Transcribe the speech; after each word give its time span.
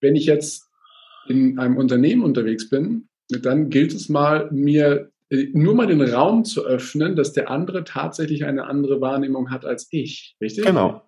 wenn 0.00 0.16
ich 0.16 0.26
jetzt 0.26 0.68
in 1.28 1.58
einem 1.58 1.76
Unternehmen 1.76 2.22
unterwegs 2.22 2.68
bin, 2.68 3.08
dann 3.28 3.70
gilt 3.70 3.94
es 3.94 4.08
mal, 4.08 4.50
mir 4.50 5.10
äh, 5.30 5.48
nur 5.52 5.74
mal 5.74 5.86
den 5.86 6.02
Raum 6.02 6.44
zu 6.44 6.64
öffnen, 6.64 7.16
dass 7.16 7.32
der 7.32 7.50
andere 7.50 7.84
tatsächlich 7.84 8.44
eine 8.44 8.64
andere 8.64 9.00
Wahrnehmung 9.00 9.50
hat 9.50 9.64
als 9.64 9.88
ich. 9.90 10.36
Richtig? 10.40 10.64
Genau. 10.64 11.02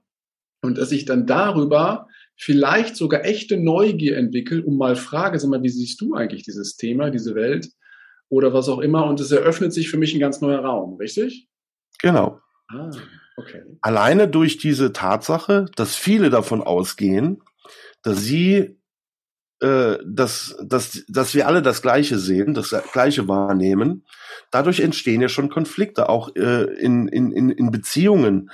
Und 0.62 0.78
dass 0.78 0.92
ich 0.92 1.04
dann 1.04 1.26
darüber 1.26 2.06
vielleicht 2.36 2.96
sogar 2.96 3.24
echte 3.24 3.56
Neugier 3.56 4.16
entwickle, 4.16 4.62
um 4.62 4.78
mal 4.78 4.96
frage, 4.96 5.38
sag 5.38 5.50
mal, 5.50 5.62
wie 5.62 5.68
siehst 5.68 6.00
du 6.00 6.14
eigentlich 6.14 6.44
dieses 6.44 6.76
Thema, 6.76 7.10
diese 7.10 7.34
Welt 7.34 7.68
oder 8.28 8.54
was 8.54 8.68
auch 8.68 8.78
immer? 8.78 9.06
Und 9.06 9.20
es 9.20 9.32
eröffnet 9.32 9.72
sich 9.72 9.90
für 9.90 9.96
mich 9.96 10.14
ein 10.14 10.20
ganz 10.20 10.40
neuer 10.40 10.60
Raum, 10.60 10.96
richtig? 10.98 11.48
Genau. 12.00 12.40
Ah, 12.68 12.90
okay. 13.36 13.62
Alleine 13.80 14.28
durch 14.28 14.56
diese 14.56 14.92
Tatsache, 14.92 15.66
dass 15.74 15.96
viele 15.96 16.30
davon 16.30 16.62
ausgehen, 16.62 17.42
dass 18.02 18.22
sie 18.22 18.78
äh, 19.62 19.98
dass, 20.04 20.56
dass, 20.60 21.04
dass 21.06 21.34
wir 21.34 21.46
alle 21.46 21.62
das 21.62 21.82
Gleiche 21.82 22.18
sehen, 22.18 22.52
das 22.52 22.74
Gleiche 22.92 23.28
wahrnehmen. 23.28 24.04
Dadurch 24.50 24.80
entstehen 24.80 25.22
ja 25.22 25.28
schon 25.28 25.50
Konflikte, 25.50 26.08
auch 26.08 26.34
äh, 26.34 26.64
in, 26.64 27.06
in, 27.06 27.50
in 27.50 27.70
Beziehungen, 27.70 28.50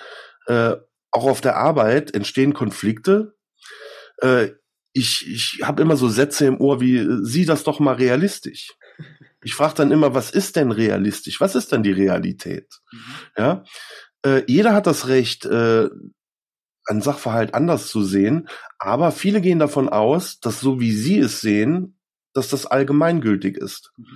äh, 0.47 0.77
auch 1.11 1.25
auf 1.25 1.41
der 1.41 1.57
Arbeit 1.57 2.15
entstehen 2.15 2.53
Konflikte. 2.53 3.35
Äh, 4.19 4.51
ich 4.93 5.27
ich 5.27 5.61
habe 5.63 5.81
immer 5.83 5.97
so 5.97 6.09
Sätze 6.09 6.47
im 6.47 6.61
Ohr 6.61 6.81
wie, 6.81 7.07
sieh 7.23 7.47
das 7.47 7.65
doch 7.65 7.81
mal 7.81 7.95
realistisch. 7.95 8.75
Ich 9.43 9.55
frage 9.55 9.75
dann 9.77 9.93
immer, 9.93 10.15
was 10.15 10.31
ist 10.31 10.57
denn 10.57 10.73
realistisch? 10.73 11.41
Was 11.41 11.55
ist 11.55 11.73
denn 11.73 11.83
die 11.83 11.93
Realität? 11.93 12.67
Mhm. 12.93 13.15
Ja, 13.37 13.65
äh, 14.27 14.43
jeder 14.47 14.75
hat 14.75 14.87
das 14.87 15.09
Recht, 15.09 15.47
äh, 15.47 15.89
einen 16.89 17.03
Sachverhalt 17.03 17.55
anders 17.55 17.89
zu 17.89 18.03
sehen. 18.03 18.49
Aber 18.79 19.13
viele 19.13 19.41
gehen 19.41 19.59
davon 19.59 19.89
aus, 19.89 20.41
dass 20.41 20.61
so 20.61 20.81
wie 20.81 20.93
sie 20.93 21.19
es 21.19 21.41
sehen, 21.41 21.99
dass 22.33 22.49
das 22.49 22.67
allgemeingültig 22.67 23.57
ist. 23.57 23.93
Mhm. 23.97 24.07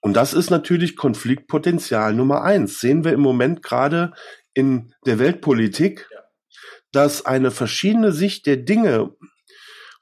Und 0.00 0.14
das 0.14 0.34
ist 0.34 0.50
natürlich 0.50 0.96
Konfliktpotenzial 0.96 2.12
Nummer 2.12 2.42
eins. 2.42 2.80
Sehen 2.80 3.04
wir 3.04 3.12
im 3.12 3.20
Moment 3.20 3.62
gerade 3.62 4.12
in 4.52 4.92
der 5.06 5.20
Weltpolitik, 5.20 6.08
dass 6.90 7.24
eine 7.24 7.50
verschiedene 7.50 8.12
Sicht 8.12 8.46
der 8.46 8.56
Dinge 8.56 9.14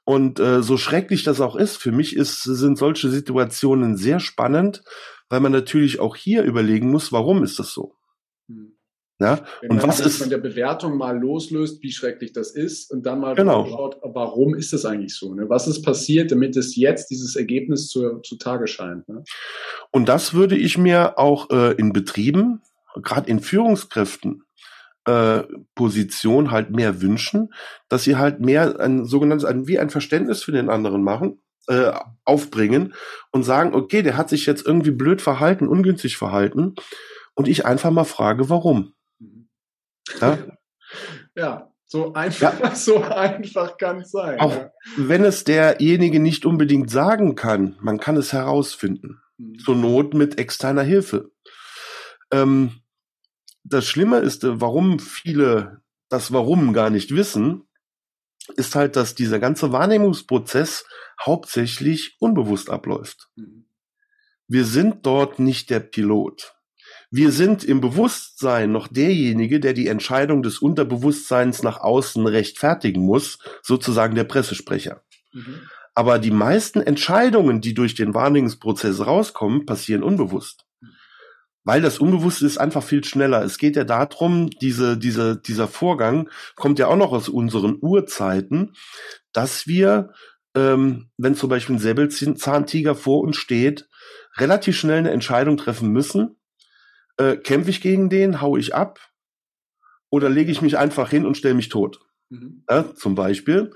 und 0.03 0.39
äh, 0.39 0.63
so 0.63 0.77
schrecklich 0.77 1.23
das 1.23 1.39
auch 1.39 1.55
ist, 1.55 1.77
für 1.77 1.91
mich 1.91 2.15
ist, 2.15 2.41
sind 2.43 2.77
solche 2.77 3.09
Situationen 3.09 3.95
sehr 3.95 4.19
spannend, 4.19 4.83
weil 5.29 5.39
man 5.39 5.51
natürlich 5.51 5.99
auch 5.99 6.15
hier 6.15 6.43
überlegen 6.43 6.89
muss, 6.89 7.11
warum 7.11 7.43
ist 7.43 7.59
das 7.59 7.71
so? 7.71 7.95
Mhm. 8.47 8.73
Ja? 9.21 9.39
Wenn 9.61 9.71
und 9.71 9.83
was 9.83 9.99
ist 9.99 10.17
von 10.17 10.29
der 10.29 10.39
Bewertung 10.39 10.97
mal 10.97 11.17
loslöst, 11.17 11.81
wie 11.83 11.91
schrecklich 11.91 12.33
das 12.33 12.51
ist 12.51 12.91
und 12.91 13.05
dann 13.05 13.19
mal 13.19 13.35
genau. 13.35 13.67
schaut, 13.67 13.97
warum 14.01 14.55
ist 14.55 14.73
das 14.73 14.85
eigentlich 14.85 15.15
so? 15.15 15.33
Ne? 15.33 15.47
Was 15.47 15.67
ist 15.67 15.83
passiert, 15.83 16.31
damit 16.31 16.57
es 16.57 16.75
jetzt 16.75 17.11
dieses 17.11 17.35
Ergebnis 17.35 17.87
zu, 17.87 18.19
zu 18.19 18.37
Tage 18.37 18.67
scheint? 18.67 19.07
Ne? 19.07 19.23
Und 19.91 20.09
das 20.09 20.33
würde 20.33 20.57
ich 20.57 20.77
mir 20.77 21.19
auch 21.19 21.49
äh, 21.51 21.73
in 21.73 21.93
Betrieben, 21.93 22.61
gerade 23.01 23.29
in 23.29 23.39
Führungskräften, 23.39 24.43
äh, 25.05 25.43
Position 25.75 26.51
halt 26.51 26.71
mehr 26.71 27.01
wünschen, 27.01 27.53
dass 27.89 28.03
sie 28.03 28.17
halt 28.17 28.39
mehr 28.39 28.79
ein 28.79 29.05
sogenanntes, 29.05 29.45
ein, 29.45 29.67
wie 29.67 29.79
ein 29.79 29.89
Verständnis 29.89 30.43
für 30.43 30.51
den 30.51 30.69
anderen 30.69 31.03
machen, 31.03 31.41
äh, 31.67 31.91
aufbringen 32.25 32.93
und 33.31 33.43
sagen, 33.43 33.73
okay, 33.73 34.01
der 34.01 34.17
hat 34.17 34.29
sich 34.29 34.45
jetzt 34.45 34.65
irgendwie 34.65 34.91
blöd 34.91 35.21
verhalten, 35.21 35.67
ungünstig 35.67 36.17
verhalten 36.17 36.75
und 37.33 37.47
ich 37.47 37.65
einfach 37.65 37.91
mal 37.91 38.03
frage, 38.03 38.49
warum. 38.49 38.93
Ja, 40.19 40.37
ja 41.35 41.71
so 41.91 42.13
einfach, 42.13 42.57
ja. 42.59 42.75
so 42.75 43.03
einfach 43.03 43.77
kann 43.77 43.99
es 43.99 44.11
sein. 44.11 44.39
Auch 44.39 44.55
ja. 44.55 44.71
wenn 44.95 45.25
es 45.25 45.43
derjenige 45.43 46.19
nicht 46.21 46.45
unbedingt 46.45 46.89
sagen 46.89 47.35
kann, 47.35 47.75
man 47.81 47.99
kann 47.99 48.15
es 48.15 48.31
herausfinden. 48.31 49.21
Mhm. 49.37 49.59
Zur 49.59 49.75
Not 49.75 50.13
mit 50.13 50.39
externer 50.39 50.83
Hilfe. 50.83 51.31
Ähm, 52.31 52.81
das 53.63 53.85
Schlimme 53.85 54.19
ist, 54.19 54.45
äh, 54.45 54.61
warum 54.61 54.99
viele 54.99 55.81
das 56.07 56.31
Warum 56.31 56.73
gar 56.73 56.89
nicht 56.89 57.13
wissen, 57.13 57.67
ist 58.55 58.75
halt, 58.75 58.95
dass 58.95 59.15
dieser 59.15 59.39
ganze 59.39 59.71
Wahrnehmungsprozess 59.71 60.85
hauptsächlich 61.25 62.15
unbewusst 62.19 62.69
abläuft. 62.69 63.29
Mhm. 63.35 63.65
Wir 64.47 64.65
sind 64.65 65.05
dort 65.05 65.39
nicht 65.39 65.69
der 65.69 65.79
Pilot. 65.79 66.53
Wir 67.13 67.33
sind 67.33 67.65
im 67.65 67.81
Bewusstsein 67.81 68.71
noch 68.71 68.87
derjenige, 68.87 69.59
der 69.59 69.73
die 69.73 69.87
Entscheidung 69.87 70.43
des 70.43 70.59
Unterbewusstseins 70.59 71.61
nach 71.61 71.81
außen 71.81 72.25
rechtfertigen 72.25 73.01
muss, 73.01 73.37
sozusagen 73.61 74.15
der 74.15 74.23
Pressesprecher. 74.23 75.03
Mhm. 75.33 75.59
Aber 75.93 76.19
die 76.19 76.31
meisten 76.31 76.79
Entscheidungen, 76.79 77.59
die 77.59 77.73
durch 77.73 77.95
den 77.95 78.13
Wahrnehmungsprozess 78.13 79.05
rauskommen, 79.05 79.65
passieren 79.65 80.03
unbewusst. 80.03 80.65
Weil 81.65 81.81
das 81.81 81.99
Unbewusste 81.99 82.45
ist 82.45 82.57
einfach 82.57 82.81
viel 82.81 83.03
schneller. 83.03 83.43
Es 83.43 83.57
geht 83.57 83.75
ja 83.75 83.83
darum, 83.83 84.49
diese, 84.49 84.97
diese, 84.97 85.35
dieser 85.35 85.67
Vorgang 85.67 86.29
kommt 86.55 86.79
ja 86.79 86.87
auch 86.87 86.95
noch 86.95 87.11
aus 87.11 87.27
unseren 87.29 87.77
Urzeiten, 87.81 88.73
dass 89.33 89.67
wir, 89.67 90.13
ähm, 90.55 91.09
wenn 91.17 91.35
zum 91.35 91.49
Beispiel 91.49 91.75
ein 91.75 91.79
Säbelzahntiger 91.79 92.95
vor 92.95 93.21
uns 93.21 93.35
steht, 93.35 93.89
relativ 94.37 94.77
schnell 94.77 94.99
eine 94.99 95.11
Entscheidung 95.11 95.57
treffen 95.57 95.91
müssen, 95.91 96.37
äh, 97.21 97.37
kämpfe 97.37 97.69
ich 97.69 97.81
gegen 97.81 98.09
den, 98.09 98.41
hau 98.41 98.57
ich 98.57 98.73
ab 98.73 98.99
oder 100.09 100.29
lege 100.29 100.51
ich 100.51 100.61
mich 100.61 100.77
einfach 100.77 101.09
hin 101.09 101.25
und 101.25 101.37
stelle 101.37 101.53
mich 101.53 101.69
tot. 101.69 101.99
Mhm. 102.29 102.63
Ja, 102.69 102.95
zum 102.95 103.15
Beispiel. 103.15 103.71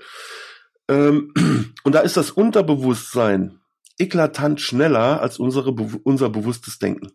Ähm, 0.88 1.32
und 1.84 1.94
da 1.94 2.00
ist 2.00 2.16
das 2.16 2.30
Unterbewusstsein 2.30 3.60
eklatant 3.98 4.60
schneller 4.60 5.20
als 5.22 5.38
unsere, 5.38 5.70
unser 5.70 6.28
bewusstes 6.28 6.78
Denken. 6.78 7.12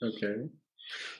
Okay. 0.00 0.50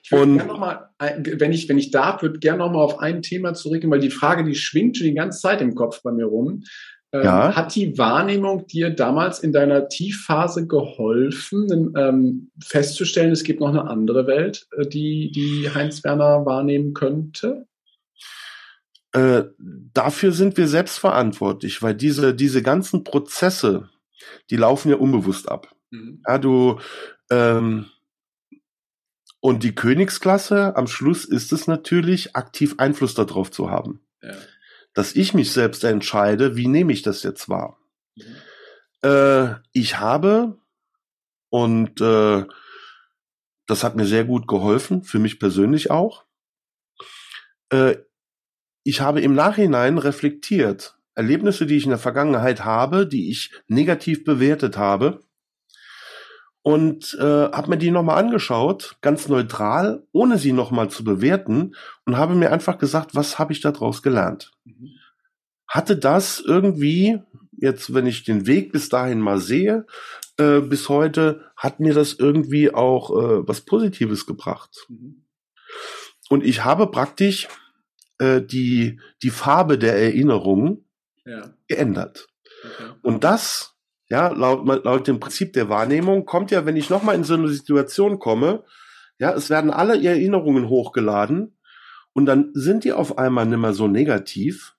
Ich 0.02 0.12
würde 0.12 0.34
gerne 0.34 0.52
nochmal, 0.52 0.90
wenn 0.98 1.52
ich, 1.52 1.68
wenn 1.68 1.78
ich 1.78 1.90
darf, 1.90 2.22
würde 2.22 2.38
gerne 2.38 2.58
nochmal 2.58 2.84
auf 2.84 2.98
ein 2.98 3.22
Thema 3.22 3.54
zurückgehen, 3.54 3.90
weil 3.90 4.00
die 4.00 4.10
Frage, 4.10 4.44
die 4.44 4.54
schwingt 4.54 4.98
schon 4.98 5.06
die 5.06 5.14
ganze 5.14 5.40
Zeit 5.40 5.60
im 5.62 5.74
Kopf 5.74 6.02
bei 6.02 6.12
mir 6.12 6.26
rum. 6.26 6.64
Ähm, 7.12 7.24
ja. 7.24 7.54
Hat 7.54 7.74
die 7.74 7.98
Wahrnehmung 7.98 8.66
dir 8.66 8.88
damals 8.88 9.40
in 9.40 9.52
deiner 9.52 9.88
Tiefphase 9.88 10.66
geholfen, 10.66 11.92
ähm, 11.96 12.50
festzustellen, 12.58 13.32
es 13.32 13.44
gibt 13.44 13.60
noch 13.60 13.68
eine 13.68 13.86
andere 13.86 14.26
Welt, 14.26 14.66
äh, 14.78 14.86
die, 14.86 15.30
die 15.30 15.68
Heinz 15.72 16.02
Werner 16.04 16.46
wahrnehmen 16.46 16.94
könnte? 16.94 17.66
Äh, 19.12 19.44
dafür 19.58 20.32
sind 20.32 20.56
wir 20.56 20.66
selbst 20.66 20.98
verantwortlich, 20.98 21.82
weil 21.82 21.94
diese, 21.94 22.34
diese 22.34 22.62
ganzen 22.62 23.04
Prozesse, 23.04 23.90
die 24.48 24.56
laufen 24.56 24.88
ja 24.88 24.96
unbewusst 24.96 25.50
ab. 25.50 25.74
Mhm. 25.90 26.22
Ja, 26.26 26.38
du, 26.38 26.78
ähm, 27.30 27.86
und 29.40 29.64
die 29.64 29.74
Königsklasse 29.74 30.76
am 30.76 30.86
Schluss 30.86 31.26
ist 31.26 31.52
es 31.52 31.66
natürlich, 31.66 32.34
aktiv 32.36 32.76
Einfluss 32.78 33.14
darauf 33.14 33.50
zu 33.50 33.70
haben. 33.70 34.00
Ja 34.22 34.32
dass 34.94 35.14
ich 35.14 35.34
mich 35.34 35.52
selbst 35.52 35.84
entscheide, 35.84 36.56
wie 36.56 36.68
nehme 36.68 36.92
ich 36.92 37.02
das 37.02 37.22
jetzt 37.22 37.48
wahr. 37.48 37.78
Mhm. 38.16 38.24
Äh, 39.02 39.54
ich 39.72 39.98
habe, 39.98 40.58
und 41.50 42.00
äh, 42.00 42.44
das 43.66 43.84
hat 43.84 43.96
mir 43.96 44.06
sehr 44.06 44.24
gut 44.24 44.46
geholfen, 44.46 45.02
für 45.02 45.18
mich 45.18 45.38
persönlich 45.38 45.90
auch, 45.90 46.24
äh, 47.70 47.96
ich 48.84 49.00
habe 49.00 49.20
im 49.20 49.34
Nachhinein 49.34 49.98
reflektiert, 49.98 50.96
Erlebnisse, 51.14 51.66
die 51.66 51.76
ich 51.76 51.84
in 51.84 51.90
der 51.90 51.98
Vergangenheit 51.98 52.64
habe, 52.64 53.06
die 53.06 53.30
ich 53.30 53.52
negativ 53.68 54.24
bewertet 54.24 54.76
habe, 54.76 55.22
und 56.62 57.16
äh, 57.18 57.50
habe 57.50 57.70
mir 57.70 57.78
die 57.78 57.90
nochmal 57.90 58.18
angeschaut, 58.18 58.96
ganz 59.00 59.28
neutral, 59.28 60.06
ohne 60.12 60.38
sie 60.38 60.52
nochmal 60.52 60.90
zu 60.90 61.02
bewerten 61.04 61.74
und 62.06 62.16
habe 62.16 62.34
mir 62.34 62.52
einfach 62.52 62.78
gesagt, 62.78 63.14
was 63.14 63.38
habe 63.38 63.52
ich 63.52 63.60
daraus 63.60 64.02
gelernt. 64.02 64.52
Hatte 65.66 65.96
das 65.96 66.40
irgendwie, 66.40 67.20
jetzt 67.52 67.94
wenn 67.94 68.06
ich 68.06 68.22
den 68.24 68.46
Weg 68.46 68.72
bis 68.72 68.88
dahin 68.88 69.20
mal 69.20 69.38
sehe, 69.38 69.86
äh, 70.38 70.60
bis 70.60 70.88
heute, 70.88 71.50
hat 71.56 71.80
mir 71.80 71.94
das 71.94 72.14
irgendwie 72.14 72.72
auch 72.72 73.10
äh, 73.10 73.48
was 73.48 73.62
Positives 73.62 74.26
gebracht. 74.26 74.86
Und 76.28 76.44
ich 76.44 76.64
habe 76.64 76.86
praktisch 76.86 77.48
äh, 78.18 78.40
die, 78.40 79.00
die 79.22 79.30
Farbe 79.30 79.78
der 79.78 79.96
Erinnerung 79.96 80.84
ja. 81.24 81.52
geändert. 81.66 82.28
Okay. 82.64 82.92
Und 83.02 83.24
das 83.24 83.71
ja, 84.12 84.28
laut, 84.28 84.84
laut 84.84 85.08
dem 85.08 85.20
Prinzip 85.20 85.54
der 85.54 85.70
Wahrnehmung 85.70 86.26
kommt 86.26 86.50
ja, 86.50 86.66
wenn 86.66 86.76
ich 86.76 86.90
nochmal 86.90 87.14
in 87.14 87.24
so 87.24 87.32
eine 87.32 87.48
Situation 87.48 88.18
komme, 88.18 88.62
ja, 89.18 89.32
es 89.32 89.48
werden 89.48 89.70
alle 89.70 89.94
Erinnerungen 90.04 90.68
hochgeladen 90.68 91.56
und 92.12 92.26
dann 92.26 92.50
sind 92.52 92.84
die 92.84 92.92
auf 92.92 93.16
einmal 93.16 93.46
nicht 93.46 93.58
mehr 93.58 93.72
so 93.72 93.88
negativ, 93.88 94.76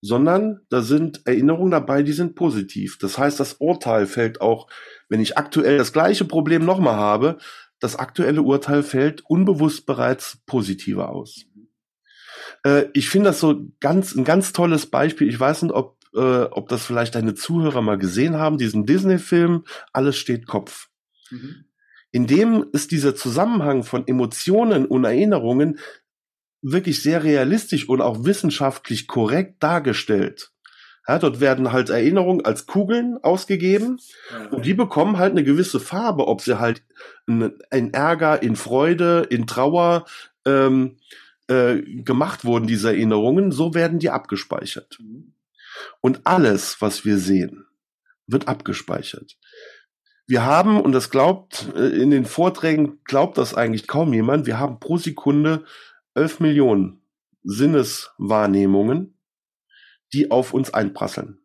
sondern 0.00 0.62
da 0.68 0.82
sind 0.82 1.20
Erinnerungen 1.28 1.70
dabei, 1.70 2.02
die 2.02 2.12
sind 2.12 2.34
positiv. 2.34 2.98
Das 2.98 3.18
heißt, 3.18 3.38
das 3.38 3.54
Urteil 3.60 4.04
fällt 4.08 4.40
auch, 4.40 4.66
wenn 5.08 5.20
ich 5.20 5.38
aktuell 5.38 5.78
das 5.78 5.92
gleiche 5.92 6.24
Problem 6.24 6.64
nochmal 6.64 6.96
habe, 6.96 7.38
das 7.78 7.94
aktuelle 7.94 8.42
Urteil 8.42 8.82
fällt 8.82 9.24
unbewusst 9.26 9.86
bereits 9.86 10.38
positiver 10.44 11.10
aus. 11.10 11.44
Äh, 12.64 12.86
ich 12.94 13.08
finde 13.10 13.30
das 13.30 13.38
so 13.38 13.68
ganz, 13.78 14.16
ein 14.16 14.24
ganz 14.24 14.52
tolles 14.52 14.86
Beispiel. 14.86 15.28
Ich 15.28 15.38
weiß 15.38 15.62
nicht, 15.62 15.72
ob 15.72 15.95
äh, 16.16 16.44
ob 16.50 16.68
das 16.68 16.84
vielleicht 16.84 17.14
deine 17.14 17.34
Zuhörer 17.34 17.82
mal 17.82 17.98
gesehen 17.98 18.36
haben, 18.36 18.58
diesen 18.58 18.86
Disney-Film, 18.86 19.64
alles 19.92 20.16
steht 20.16 20.46
Kopf. 20.46 20.88
Mhm. 21.30 21.66
In 22.10 22.26
dem 22.26 22.66
ist 22.72 22.92
dieser 22.92 23.14
Zusammenhang 23.14 23.84
von 23.84 24.06
Emotionen 24.08 24.86
und 24.86 25.04
Erinnerungen 25.04 25.78
wirklich 26.62 27.02
sehr 27.02 27.22
realistisch 27.22 27.88
und 27.88 28.00
auch 28.00 28.24
wissenschaftlich 28.24 29.06
korrekt 29.06 29.62
dargestellt. 29.62 30.52
Ja, 31.06 31.18
dort 31.20 31.38
werden 31.38 31.70
halt 31.70 31.90
Erinnerungen 31.90 32.44
als 32.44 32.66
Kugeln 32.66 33.18
ausgegeben 33.22 34.00
und 34.50 34.66
die 34.66 34.74
bekommen 34.74 35.18
halt 35.18 35.32
eine 35.32 35.44
gewisse 35.44 35.78
Farbe, 35.78 36.26
ob 36.26 36.40
sie 36.40 36.58
halt 36.58 36.82
in, 37.28 37.52
in 37.70 37.92
Ärger, 37.94 38.42
in 38.42 38.56
Freude, 38.56 39.26
in 39.30 39.46
Trauer 39.46 40.06
ähm, 40.44 40.96
äh, 41.46 41.76
gemacht 41.76 42.44
wurden, 42.44 42.66
diese 42.66 42.88
Erinnerungen, 42.88 43.52
so 43.52 43.74
werden 43.74 44.00
die 44.00 44.10
abgespeichert. 44.10 44.98
Mhm. 45.00 45.32
Und 46.00 46.20
alles, 46.24 46.80
was 46.80 47.04
wir 47.04 47.18
sehen, 47.18 47.66
wird 48.26 48.48
abgespeichert. 48.48 49.36
Wir 50.26 50.44
haben, 50.44 50.80
und 50.80 50.92
das 50.92 51.10
glaubt, 51.10 51.68
äh, 51.76 51.88
in 51.88 52.10
den 52.10 52.24
Vorträgen 52.24 53.00
glaubt 53.04 53.38
das 53.38 53.54
eigentlich 53.54 53.86
kaum 53.86 54.12
jemand, 54.12 54.46
wir 54.46 54.58
haben 54.58 54.80
pro 54.80 54.96
Sekunde 54.98 55.64
11 56.14 56.40
Millionen 56.40 57.02
Sinneswahrnehmungen, 57.44 59.16
die 60.12 60.30
auf 60.30 60.52
uns 60.52 60.74
einprasseln. 60.74 61.38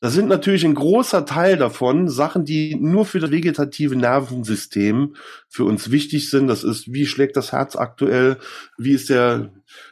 Das 0.00 0.12
sind 0.12 0.28
natürlich 0.28 0.64
ein 0.64 0.74
großer 0.74 1.26
Teil 1.26 1.56
davon 1.56 2.08
Sachen, 2.08 2.44
die 2.44 2.76
nur 2.76 3.04
für 3.04 3.18
das 3.18 3.30
vegetative 3.30 3.96
Nervensystem 3.96 5.16
für 5.48 5.64
uns 5.64 5.90
wichtig 5.90 6.30
sind. 6.30 6.46
Das 6.46 6.62
ist, 6.62 6.92
wie 6.92 7.06
schlägt 7.06 7.36
das 7.36 7.52
Herz 7.52 7.74
aktuell? 7.74 8.36
Wie 8.76 8.92
ist 8.92 9.08
der, 9.08 9.50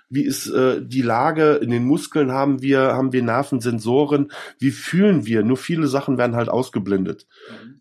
wie 0.09 0.25
ist 0.25 0.47
äh, 0.49 0.81
die 0.83 1.03
Lage 1.03 1.55
in 1.55 1.71
den 1.71 1.85
Muskeln? 1.85 2.33
Haben 2.33 2.63
wir, 2.63 2.81
haben 2.81 3.13
wir 3.13 3.23
Nervensensoren? 3.23 4.33
Wie 4.59 4.71
fühlen 4.71 5.27
wir? 5.27 5.43
Nur 5.43 5.57
viele 5.57 5.89
Sachen 5.89 6.19
werden 6.19 6.37
halt 6.37 6.49
ausgeblendet. 6.49 7.27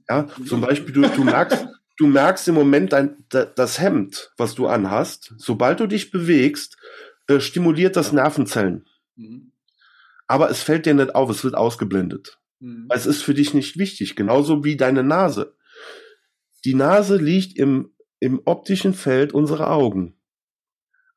Ja, 0.10 0.27
zum 0.48 0.62
Beispiel 0.62 0.94
du, 0.94 1.01
du 1.07 1.24
merkst, 1.24 1.68
du 1.98 2.07
merkst 2.07 2.48
im 2.48 2.56
Moment 2.56 2.94
dein, 2.94 3.18
das 3.30 3.80
Hemd, 3.80 4.31
was 4.38 4.56
du 4.56 4.68
anhast. 4.68 5.33
Sobald 5.38 5.80
du 5.80 5.88
dich 5.88 6.12
bewegst, 6.12 6.77
äh, 7.27 7.39
stimuliert 7.39 7.95
das 7.95 8.12
Nervenzellen. 8.12 8.86
Mhm 9.16 9.51
aber 10.28 10.50
es 10.50 10.63
fällt 10.63 10.86
dir 10.86 10.94
nicht 10.94 11.16
auf, 11.16 11.30
es 11.30 11.44
wird 11.44 11.56
ausgeblendet. 11.56 12.39
Mhm. 12.60 12.88
Es 12.89 13.06
ist 13.06 13.21
für 13.21 13.33
dich 13.33 13.54
nicht 13.54 13.78
wichtig, 13.78 14.16
genauso 14.16 14.63
wie 14.63 14.75
deine 14.75 15.04
Nase. 15.04 15.56
Die 16.63 16.74
Nase 16.74 17.18
liegt 17.18 17.57
im, 17.57 17.94
im 18.19 18.42
optischen 18.45 18.94
Feld 18.94 19.33
unserer 19.33 19.71
Augen. 19.71 20.16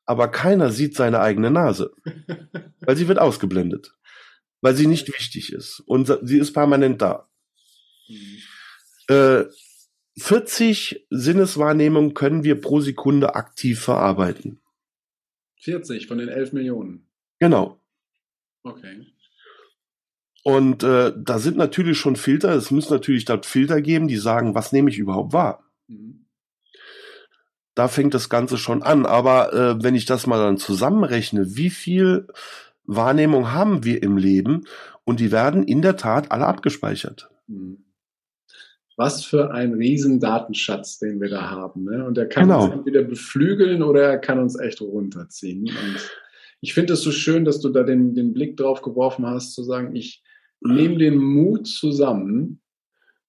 Aber 0.09 0.27
keiner 0.27 0.71
sieht 0.71 0.95
seine 0.95 1.19
eigene 1.19 1.51
Nase, 1.51 1.93
weil 2.79 2.97
sie 2.97 3.07
wird 3.07 3.19
ausgeblendet, 3.19 3.95
weil 4.59 4.73
sie 4.73 4.87
nicht 4.87 5.07
wichtig 5.07 5.53
ist 5.53 5.83
und 5.85 6.11
sie 6.23 6.39
ist 6.39 6.51
permanent 6.51 6.99
da. 6.99 7.29
Mhm. 8.07 9.13
Äh, 9.13 9.43
40 10.17 11.05
Sinneswahrnehmungen 11.11 12.15
können 12.15 12.43
wir 12.43 12.59
pro 12.59 12.79
Sekunde 12.79 13.35
aktiv 13.35 13.81
verarbeiten. 13.81 14.59
40 15.59 16.07
von 16.07 16.17
den 16.17 16.29
11 16.29 16.53
Millionen. 16.53 17.07
Genau. 17.37 17.79
Okay. 18.63 19.05
Und 20.43 20.81
äh, 20.81 21.13
da 21.15 21.37
sind 21.37 21.55
natürlich 21.55 21.99
schon 21.99 22.15
Filter, 22.15 22.55
es 22.55 22.71
müssen 22.71 22.93
natürlich 22.93 23.25
dort 23.25 23.45
Filter 23.45 23.79
geben, 23.79 24.07
die 24.07 24.17
sagen, 24.17 24.55
was 24.55 24.71
nehme 24.71 24.89
ich 24.89 24.97
überhaupt 24.97 25.33
wahr? 25.33 25.69
Mhm. 25.85 26.25
Da 27.79 27.87
fängt 27.87 28.13
das 28.13 28.27
Ganze 28.27 28.57
schon 28.57 28.83
an. 28.83 29.05
Aber 29.05 29.53
äh, 29.53 29.81
wenn 29.81 29.95
ich 29.95 30.03
das 30.03 30.27
mal 30.27 30.37
dann 30.37 30.57
zusammenrechne, 30.57 31.55
wie 31.55 31.69
viel 31.69 32.27
Wahrnehmung 32.83 33.53
haben 33.53 33.85
wir 33.85 34.03
im 34.03 34.17
Leben? 34.17 34.65
Und 35.05 35.21
die 35.21 35.31
werden 35.31 35.63
in 35.63 35.81
der 35.81 35.95
Tat 35.95 36.29
alle 36.29 36.45
abgespeichert. 36.45 37.29
Mhm. 37.47 37.85
Was 38.97 39.23
für 39.23 39.51
ein 39.51 39.75
riesen 39.75 40.19
Datenschatz, 40.19 40.99
den 40.99 41.21
wir 41.21 41.29
da 41.29 41.51
haben. 41.51 41.85
Ne? 41.85 42.05
Und 42.05 42.17
der 42.17 42.27
kann 42.27 42.49
genau. 42.49 42.65
uns 42.65 42.73
entweder 42.73 43.01
beflügeln 43.03 43.81
oder 43.81 44.01
er 44.01 44.17
kann 44.17 44.39
uns 44.39 44.59
echt 44.59 44.81
runterziehen. 44.81 45.61
Und 45.61 46.11
ich 46.59 46.73
finde 46.73 46.91
es 46.91 47.01
so 47.01 47.11
schön, 47.11 47.45
dass 47.45 47.61
du 47.61 47.69
da 47.69 47.83
den, 47.83 48.13
den 48.13 48.33
Blick 48.33 48.57
drauf 48.57 48.81
geworfen 48.81 49.25
hast, 49.25 49.53
zu 49.53 49.63
sagen, 49.63 49.95
ich 49.95 50.21
nehme 50.59 50.97
den 50.97 51.17
Mut 51.17 51.65
zusammen 51.65 52.59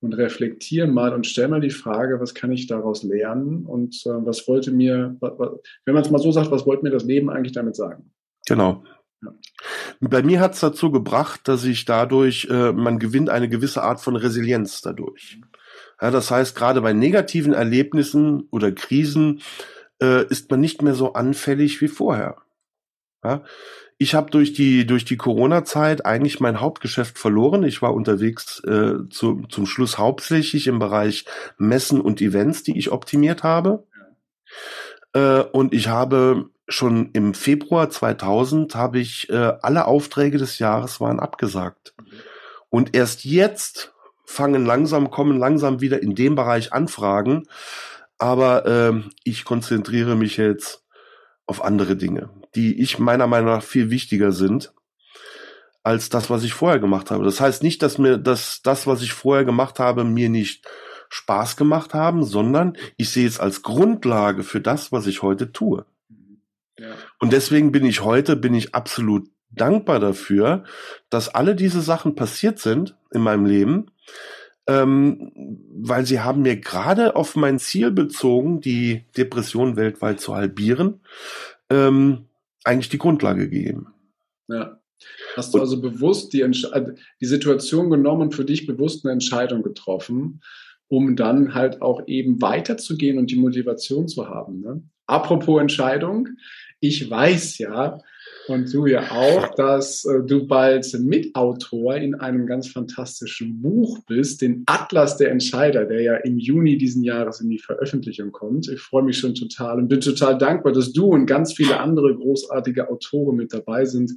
und 0.00 0.14
reflektiere 0.14 0.86
mal 0.86 1.12
und 1.12 1.26
stelle 1.26 1.48
mal 1.48 1.60
die 1.60 1.70
Frage, 1.70 2.20
was 2.20 2.34
kann 2.34 2.52
ich 2.52 2.66
daraus 2.66 3.02
lernen 3.02 3.66
und 3.66 3.94
äh, 4.06 4.10
was 4.24 4.48
wollte 4.48 4.70
mir, 4.70 5.16
wenn 5.20 5.94
man 5.94 6.02
es 6.02 6.10
mal 6.10 6.18
so 6.18 6.32
sagt, 6.32 6.50
was 6.50 6.66
wollte 6.66 6.84
mir 6.84 6.90
das 6.90 7.04
Leben 7.04 7.30
eigentlich 7.30 7.52
damit 7.52 7.76
sagen? 7.76 8.10
Genau. 8.46 8.82
Ja. 9.22 9.34
Bei 10.00 10.22
mir 10.22 10.40
hat 10.40 10.54
es 10.54 10.60
dazu 10.60 10.90
gebracht, 10.90 11.42
dass 11.44 11.64
ich 11.64 11.84
dadurch, 11.84 12.48
äh, 12.50 12.72
man 12.72 12.98
gewinnt 12.98 13.28
eine 13.28 13.48
gewisse 13.48 13.82
Art 13.82 14.00
von 14.00 14.16
Resilienz 14.16 14.80
dadurch. 14.80 15.40
Ja, 16.00 16.10
das 16.10 16.30
heißt, 16.30 16.56
gerade 16.56 16.80
bei 16.80 16.94
negativen 16.94 17.52
Erlebnissen 17.52 18.48
oder 18.50 18.72
Krisen 18.72 19.42
äh, 20.02 20.24
ist 20.28 20.50
man 20.50 20.60
nicht 20.60 20.80
mehr 20.80 20.94
so 20.94 21.12
anfällig 21.12 21.82
wie 21.82 21.88
vorher. 21.88 22.36
Ja? 23.22 23.44
Ich 24.02 24.14
habe 24.14 24.30
durch 24.30 24.54
die 24.54 24.86
durch 24.86 25.04
die 25.04 25.18
Corona-Zeit 25.18 26.06
eigentlich 26.06 26.40
mein 26.40 26.58
Hauptgeschäft 26.58 27.18
verloren. 27.18 27.64
Ich 27.64 27.82
war 27.82 27.92
unterwegs 27.92 28.64
äh, 28.64 29.06
zu, 29.10 29.42
zum 29.50 29.66
Schluss 29.66 29.98
hauptsächlich 29.98 30.68
im 30.68 30.78
Bereich 30.78 31.26
Messen 31.58 32.00
und 32.00 32.22
Events, 32.22 32.62
die 32.62 32.78
ich 32.78 32.92
optimiert 32.92 33.42
habe. 33.42 33.84
Äh, 35.12 35.40
und 35.40 35.74
ich 35.74 35.88
habe 35.88 36.48
schon 36.66 37.10
im 37.12 37.34
Februar 37.34 37.90
2000 37.90 38.74
habe 38.74 39.00
ich 39.00 39.28
äh, 39.28 39.52
alle 39.60 39.84
Aufträge 39.84 40.38
des 40.38 40.58
Jahres 40.58 40.98
waren 41.02 41.20
abgesagt. 41.20 41.94
Und 42.70 42.96
erst 42.96 43.26
jetzt 43.26 43.92
fangen 44.24 44.64
langsam 44.64 45.10
kommen 45.10 45.38
langsam 45.38 45.82
wieder 45.82 46.02
in 46.02 46.14
dem 46.14 46.36
Bereich 46.36 46.72
Anfragen. 46.72 47.48
Aber 48.16 48.64
äh, 48.64 49.02
ich 49.24 49.44
konzentriere 49.44 50.16
mich 50.16 50.38
jetzt 50.38 50.86
auf 51.50 51.62
andere 51.62 51.96
Dinge 51.96 52.30
die 52.54 52.80
ich 52.80 52.98
meiner 52.98 53.26
Meinung 53.26 53.50
nach 53.50 53.62
viel 53.62 53.90
wichtiger 53.90 54.32
sind 54.32 54.72
als 55.82 56.10
das, 56.10 56.28
was 56.28 56.44
ich 56.44 56.52
vorher 56.52 56.78
gemacht 56.78 57.10
habe. 57.10 57.24
Das 57.24 57.40
heißt 57.40 57.62
nicht, 57.62 57.82
dass 57.82 57.96
mir 57.96 58.18
das, 58.18 58.60
das, 58.62 58.86
was 58.86 59.02
ich 59.02 59.12
vorher 59.12 59.44
gemacht 59.44 59.78
habe, 59.78 60.04
mir 60.04 60.28
nicht 60.28 60.66
Spaß 61.08 61.56
gemacht 61.56 61.94
haben, 61.94 62.22
sondern 62.24 62.76
ich 62.96 63.10
sehe 63.10 63.26
es 63.26 63.40
als 63.40 63.62
Grundlage 63.62 64.42
für 64.42 64.60
das, 64.60 64.92
was 64.92 65.06
ich 65.06 65.22
heute 65.22 65.52
tue. 65.52 65.86
Ja. 66.78 66.88
Und 67.18 67.32
deswegen 67.32 67.72
bin 67.72 67.84
ich 67.84 68.02
heute, 68.02 68.36
bin 68.36 68.54
ich 68.54 68.74
absolut 68.74 69.28
dankbar 69.50 70.00
dafür, 70.00 70.64
dass 71.08 71.28
alle 71.28 71.56
diese 71.56 71.80
Sachen 71.80 72.14
passiert 72.14 72.58
sind 72.58 72.96
in 73.10 73.22
meinem 73.22 73.46
Leben, 73.46 73.90
ähm, 74.70 75.32
weil 75.72 76.06
sie 76.06 76.20
haben 76.20 76.42
mir 76.42 76.56
gerade 76.56 77.16
auf 77.16 77.34
mein 77.34 77.58
Ziel 77.58 77.90
bezogen, 77.90 78.60
die 78.60 79.04
Depression 79.16 79.74
weltweit 79.74 80.20
zu 80.20 80.36
halbieren, 80.36 81.00
ähm, 81.70 82.26
eigentlich 82.62 82.88
die 82.88 82.98
Grundlage 82.98 83.48
gegeben. 83.48 83.88
Ja. 84.46 84.78
Hast 85.34 85.54
du 85.54 85.60
also 85.60 85.80
bewusst 85.80 86.32
die, 86.34 86.42
äh, 86.42 86.94
die 87.20 87.26
Situation 87.26 87.90
genommen 87.90 88.22
und 88.22 88.34
für 88.34 88.44
dich 88.44 88.66
bewusst 88.66 89.04
eine 89.04 89.12
Entscheidung 89.12 89.62
getroffen, 89.62 90.40
um 90.88 91.16
dann 91.16 91.54
halt 91.54 91.82
auch 91.82 92.06
eben 92.06 92.40
weiterzugehen 92.40 93.18
und 93.18 93.30
die 93.30 93.36
Motivation 93.36 94.06
zu 94.06 94.28
haben. 94.28 94.60
Ne? 94.60 94.82
Apropos 95.06 95.60
Entscheidung, 95.60 96.28
ich 96.78 97.10
weiß 97.10 97.58
ja, 97.58 97.98
und 98.50 98.72
du 98.72 98.86
ja 98.86 99.10
auch, 99.10 99.54
dass 99.54 100.04
äh, 100.04 100.22
du 100.26 100.46
bald 100.46 100.86
Mitautor 101.00 101.94
in 101.96 102.14
einem 102.14 102.46
ganz 102.46 102.68
fantastischen 102.68 103.62
Buch 103.62 104.00
bist, 104.06 104.42
den 104.42 104.64
Atlas 104.66 105.16
der 105.16 105.30
Entscheider, 105.30 105.86
der 105.86 106.02
ja 106.02 106.16
im 106.16 106.38
Juni 106.38 106.76
diesen 106.76 107.02
Jahres 107.02 107.40
in 107.40 107.48
die 107.48 107.58
Veröffentlichung 107.58 108.32
kommt. 108.32 108.68
Ich 108.68 108.80
freue 108.80 109.04
mich 109.04 109.18
schon 109.18 109.34
total 109.34 109.78
und 109.78 109.88
bin 109.88 110.00
total 110.00 110.36
dankbar, 110.36 110.72
dass 110.72 110.92
du 110.92 111.06
und 111.06 111.26
ganz 111.26 111.52
viele 111.52 111.80
andere 111.80 112.14
großartige 112.14 112.90
Autoren 112.90 113.36
mit 113.36 113.52
dabei 113.52 113.84
sind. 113.84 114.12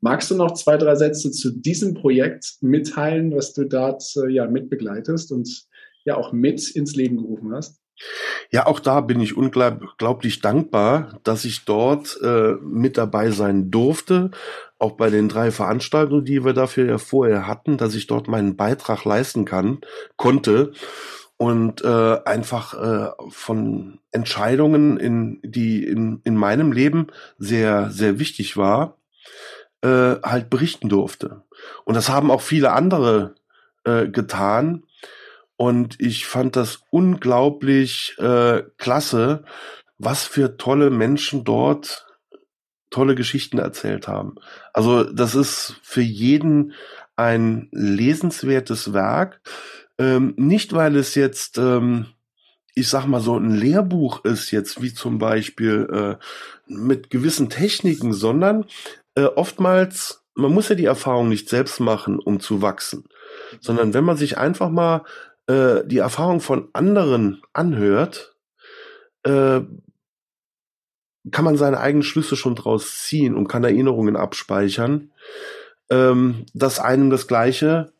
Magst 0.00 0.30
du 0.30 0.34
noch 0.34 0.52
zwei, 0.54 0.76
drei 0.76 0.94
Sätze 0.96 1.30
zu 1.30 1.50
diesem 1.50 1.94
Projekt 1.94 2.56
mitteilen, 2.60 3.34
was 3.34 3.54
du 3.54 3.64
dort 3.64 4.02
äh, 4.16 4.30
ja 4.30 4.46
mitbegleitest 4.48 5.32
und 5.32 5.66
ja 6.04 6.16
auch 6.16 6.32
mit 6.32 6.70
ins 6.70 6.94
Leben 6.94 7.16
gerufen 7.16 7.52
hast? 7.54 7.80
Ja, 8.50 8.66
auch 8.66 8.80
da 8.80 9.00
bin 9.00 9.20
ich 9.20 9.36
unglaublich 9.36 10.40
dankbar, 10.40 11.18
dass 11.24 11.44
ich 11.44 11.64
dort 11.64 12.18
äh, 12.22 12.54
mit 12.62 12.98
dabei 12.98 13.30
sein 13.30 13.70
durfte. 13.70 14.30
Auch 14.78 14.92
bei 14.92 15.08
den 15.08 15.28
drei 15.28 15.50
Veranstaltungen, 15.50 16.24
die 16.24 16.44
wir 16.44 16.52
dafür 16.52 16.86
ja 16.86 16.98
vorher 16.98 17.46
hatten, 17.46 17.78
dass 17.78 17.94
ich 17.94 18.06
dort 18.06 18.28
meinen 18.28 18.56
Beitrag 18.56 19.04
leisten 19.04 19.44
kann, 19.44 19.80
konnte 20.16 20.72
und 21.38 21.82
äh, 21.84 22.18
einfach 22.24 22.74
äh, 22.74 23.10
von 23.30 23.98
Entscheidungen, 24.10 24.98
in, 24.98 25.40
die 25.42 25.84
in, 25.84 26.20
in 26.24 26.36
meinem 26.36 26.72
Leben 26.72 27.08
sehr, 27.38 27.90
sehr 27.90 28.18
wichtig 28.18 28.56
war, 28.56 28.96
äh, 29.82 30.16
halt 30.22 30.48
berichten 30.50 30.88
durfte. 30.88 31.42
Und 31.84 31.94
das 31.94 32.08
haben 32.08 32.30
auch 32.30 32.40
viele 32.40 32.72
andere 32.72 33.34
äh, 33.84 34.08
getan. 34.08 34.84
Und 35.56 36.00
ich 36.00 36.26
fand 36.26 36.56
das 36.56 36.80
unglaublich 36.90 38.14
äh, 38.18 38.62
klasse, 38.76 39.44
was 39.98 40.24
für 40.24 40.56
tolle 40.56 40.90
Menschen 40.90 41.44
dort 41.44 42.06
tolle 42.90 43.14
Geschichten 43.14 43.58
erzählt 43.58 44.08
haben. 44.08 44.36
Also 44.72 45.04
das 45.04 45.34
ist 45.34 45.76
für 45.82 46.02
jeden 46.02 46.72
ein 47.16 47.68
lesenswertes 47.72 48.92
Werk. 48.92 49.40
Ähm, 49.98 50.34
nicht, 50.36 50.72
weil 50.72 50.96
es 50.96 51.14
jetzt, 51.14 51.58
ähm, 51.58 52.06
ich 52.74 52.88
sag 52.88 53.06
mal 53.06 53.20
so 53.20 53.36
ein 53.36 53.50
Lehrbuch 53.50 54.24
ist 54.24 54.50
jetzt, 54.50 54.82
wie 54.82 54.92
zum 54.92 55.18
Beispiel 55.18 55.88
äh, 55.90 56.72
mit 56.72 57.10
gewissen 57.10 57.48
Techniken, 57.48 58.12
sondern 58.12 58.66
äh, 59.14 59.24
oftmals, 59.24 60.22
man 60.34 60.52
muss 60.52 60.68
ja 60.68 60.74
die 60.74 60.84
Erfahrung 60.84 61.28
nicht 61.28 61.48
selbst 61.48 61.80
machen, 61.80 62.18
um 62.18 62.40
zu 62.40 62.60
wachsen, 62.60 63.04
sondern 63.60 63.94
wenn 63.94 64.04
man 64.04 64.18
sich 64.18 64.36
einfach 64.36 64.68
mal 64.68 65.02
äh, 65.46 65.84
die 65.86 65.98
Erfahrung 65.98 66.40
von 66.40 66.68
anderen 66.72 67.42
anhört, 67.52 68.36
äh, 69.22 69.60
kann 71.32 71.44
man 71.44 71.56
seine 71.56 71.80
eigenen 71.80 72.02
Schlüsse 72.02 72.36
schon 72.36 72.54
draus 72.54 73.02
ziehen 73.02 73.34
und 73.34 73.48
kann 73.48 73.64
Erinnerungen 73.64 74.16
abspeichern, 74.16 75.10
ähm, 75.90 76.46
dass 76.54 76.78
einem 76.78 77.10
das 77.10 77.26
Gleiche, 77.26 77.92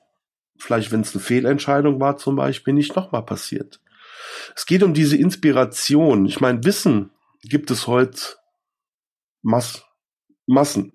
vielleicht 0.59 0.93
wenn 0.93 1.01
es 1.01 1.15
eine 1.15 1.23
Fehlentscheidung 1.23 2.01
war 2.01 2.17
zum 2.17 2.37
Beispiel, 2.37 2.75
nicht 2.75 2.95
nochmal 2.95 3.25
passiert. 3.25 3.81
Es 4.55 4.67
geht 4.67 4.83
um 4.83 4.95
diese 4.95 5.17
Inspiration. 5.17 6.27
Ich 6.27 6.41
meine, 6.41 6.65
Wissen 6.65 7.11
gibt 7.43 7.71
es 7.71 7.87
heute 7.87 8.21
Mass 9.43 9.85
Massen. 10.47 10.93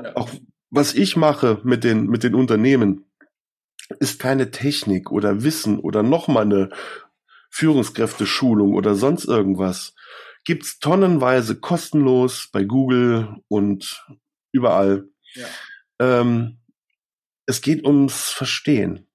Ja. 0.00 0.16
Auch 0.16 0.30
was 0.70 0.94
ich 0.94 1.16
mache 1.16 1.60
mit 1.64 1.84
den, 1.84 2.06
mit 2.06 2.22
den 2.22 2.34
Unternehmen, 2.34 3.04
ist 4.00 4.18
keine 4.18 4.50
Technik 4.50 5.10
oder 5.10 5.42
Wissen 5.42 5.78
oder 5.78 6.02
nochmal 6.02 6.44
eine 6.44 6.70
Führungskräfteschulung 7.50 8.74
oder 8.74 8.94
sonst 8.94 9.26
irgendwas, 9.26 9.94
gibt's 10.44 10.78
tonnenweise 10.78 11.60
kostenlos 11.60 12.48
bei 12.52 12.64
Google 12.64 13.36
und 13.48 14.04
überall. 14.52 15.08
Ja. 15.34 15.46
Ähm, 16.00 16.58
es 17.46 17.60
geht 17.60 17.84
ums 17.84 18.30
Verstehen. 18.30 19.06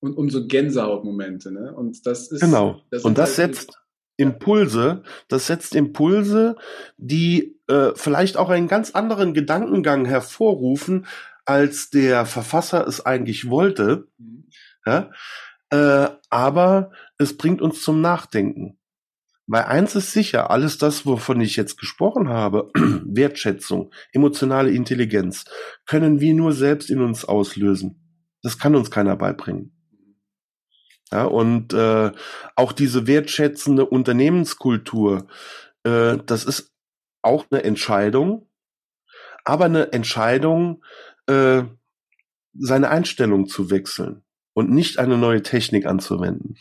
Und 0.00 0.14
um 0.16 0.28
so 0.28 0.46
Gänsehautmomente, 0.46 1.50
ne? 1.50 1.74
Und 1.74 2.06
das 2.06 2.30
ist. 2.30 2.40
Genau. 2.40 2.82
Das 2.90 3.04
und 3.04 3.16
das 3.16 3.38
halt 3.38 3.54
setzt 3.54 3.78
Impulse, 4.16 5.02
das 5.28 5.46
setzt 5.46 5.74
Impulse, 5.74 6.56
die 6.98 7.58
äh, 7.68 7.92
vielleicht 7.94 8.36
auch 8.36 8.50
einen 8.50 8.68
ganz 8.68 8.90
anderen 8.90 9.34
Gedankengang 9.34 10.04
hervorrufen, 10.04 11.06
als 11.44 11.90
der 11.90 12.26
Verfasser 12.26 12.86
es 12.86 13.04
eigentlich 13.04 13.48
wollte. 13.48 14.08
Mhm. 14.18 14.48
Ja? 14.86 15.10
Äh, 15.70 16.10
aber 16.30 16.92
es 17.18 17.36
bringt 17.36 17.60
uns 17.60 17.82
zum 17.82 18.00
Nachdenken. 18.00 18.78
Weil 19.46 19.64
eins 19.64 19.94
ist 19.94 20.12
sicher, 20.12 20.50
alles 20.50 20.78
das, 20.78 21.04
wovon 21.04 21.40
ich 21.40 21.56
jetzt 21.56 21.78
gesprochen 21.78 22.28
habe, 22.28 22.70
Wertschätzung, 23.04 23.92
emotionale 24.12 24.70
Intelligenz, 24.70 25.44
können 25.86 26.20
wir 26.20 26.34
nur 26.34 26.52
selbst 26.52 26.90
in 26.90 27.02
uns 27.02 27.24
auslösen. 27.24 28.00
Das 28.42 28.58
kann 28.58 28.74
uns 28.74 28.90
keiner 28.90 29.16
beibringen. 29.16 29.72
Ja, 31.12 31.24
und 31.24 31.74
äh, 31.74 32.10
auch 32.56 32.72
diese 32.72 33.06
wertschätzende 33.06 33.84
Unternehmenskultur, 33.84 35.28
äh, 35.84 36.16
das 36.24 36.44
ist 36.44 36.72
auch 37.22 37.44
eine 37.50 37.62
Entscheidung, 37.62 38.48
aber 39.44 39.66
eine 39.66 39.92
Entscheidung, 39.92 40.82
äh, 41.26 41.64
seine 42.54 42.90
Einstellung 42.90 43.46
zu 43.46 43.70
wechseln 43.70 44.22
und 44.52 44.70
nicht 44.70 44.98
eine 44.98 45.18
neue 45.18 45.42
Technik 45.42 45.86
anzuwenden. 45.86 46.56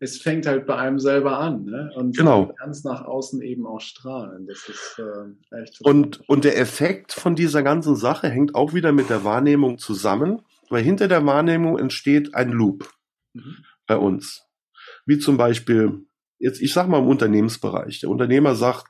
Es 0.00 0.18
fängt 0.18 0.46
halt 0.46 0.66
bei 0.66 0.76
einem 0.76 0.98
selber 0.98 1.38
an, 1.38 1.64
ne? 1.64 1.90
Und 1.94 2.16
genau. 2.16 2.52
ganz 2.58 2.82
nach 2.82 3.04
außen 3.04 3.40
eben 3.42 3.66
auch 3.66 3.80
strahlen. 3.80 4.46
Das 4.46 4.68
ist 4.68 4.98
äh, 4.98 5.62
echt. 5.62 5.80
Und, 5.82 6.28
und 6.28 6.44
der 6.44 6.58
Effekt 6.58 7.12
von 7.12 7.36
dieser 7.36 7.62
ganzen 7.62 7.94
Sache 7.94 8.28
hängt 8.28 8.54
auch 8.54 8.74
wieder 8.74 8.92
mit 8.92 9.10
der 9.10 9.24
Wahrnehmung 9.24 9.78
zusammen, 9.78 10.42
weil 10.70 10.82
hinter 10.82 11.06
der 11.06 11.24
Wahrnehmung 11.24 11.78
entsteht 11.78 12.34
ein 12.34 12.50
Loop 12.50 12.90
mhm. 13.34 13.58
bei 13.86 13.96
uns. 13.96 14.44
Wie 15.06 15.18
zum 15.18 15.36
Beispiel, 15.36 16.06
jetzt, 16.38 16.60
ich 16.60 16.72
sag 16.72 16.88
mal 16.88 16.98
im 16.98 17.08
Unternehmensbereich. 17.08 18.00
Der 18.00 18.10
Unternehmer 18.10 18.54
sagt, 18.54 18.86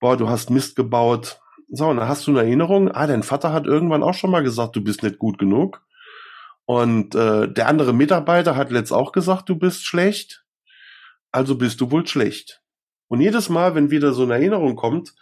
boah, 0.00 0.16
du 0.16 0.28
hast 0.28 0.50
Mist 0.50 0.76
gebaut. 0.76 1.40
So, 1.70 1.86
und 1.86 1.98
dann 1.98 2.08
hast 2.08 2.26
du 2.26 2.30
eine 2.30 2.40
Erinnerung, 2.40 2.90
ah, 2.90 3.06
dein 3.06 3.22
Vater 3.22 3.52
hat 3.52 3.66
irgendwann 3.66 4.02
auch 4.02 4.14
schon 4.14 4.30
mal 4.30 4.42
gesagt, 4.42 4.74
du 4.76 4.82
bist 4.82 5.02
nicht 5.02 5.18
gut 5.18 5.38
genug. 5.38 5.84
Und 6.64 7.14
äh, 7.14 7.50
der 7.52 7.68
andere 7.68 7.92
Mitarbeiter 7.92 8.56
hat 8.56 8.70
letzt 8.70 8.92
auch 8.92 9.12
gesagt, 9.12 9.48
du 9.48 9.56
bist 9.56 9.84
schlecht, 9.84 10.44
also 11.30 11.56
bist 11.56 11.80
du 11.80 11.90
wohl 11.90 12.06
schlecht. 12.06 12.62
Und 13.06 13.20
jedes 13.20 13.48
Mal, 13.48 13.74
wenn 13.74 13.90
wieder 13.90 14.12
so 14.12 14.22
eine 14.22 14.34
Erinnerung 14.34 14.76
kommt, 14.76 15.14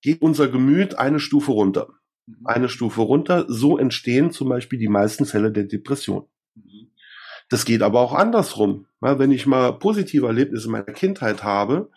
geht 0.00 0.22
unser 0.22 0.48
Gemüt 0.48 0.98
eine 0.98 1.20
Stufe 1.20 1.52
runter. 1.52 1.88
Mhm. 2.26 2.46
Eine 2.46 2.68
Stufe 2.68 3.02
runter. 3.02 3.44
So 3.48 3.78
entstehen 3.78 4.30
zum 4.30 4.48
Beispiel 4.48 4.78
die 4.78 4.88
meisten 4.88 5.26
Fälle 5.26 5.52
der 5.52 5.64
Depression. 5.64 6.26
Mhm. 6.54 6.90
Das 7.48 7.64
geht 7.64 7.82
aber 7.82 8.00
auch 8.00 8.14
andersrum. 8.14 8.86
Wenn 9.00 9.30
ich 9.30 9.46
mal 9.46 9.78
positive 9.78 10.26
Erlebnisse 10.26 10.66
in 10.66 10.72
meiner 10.72 10.84
Kindheit 10.84 11.44
habe, 11.44 11.90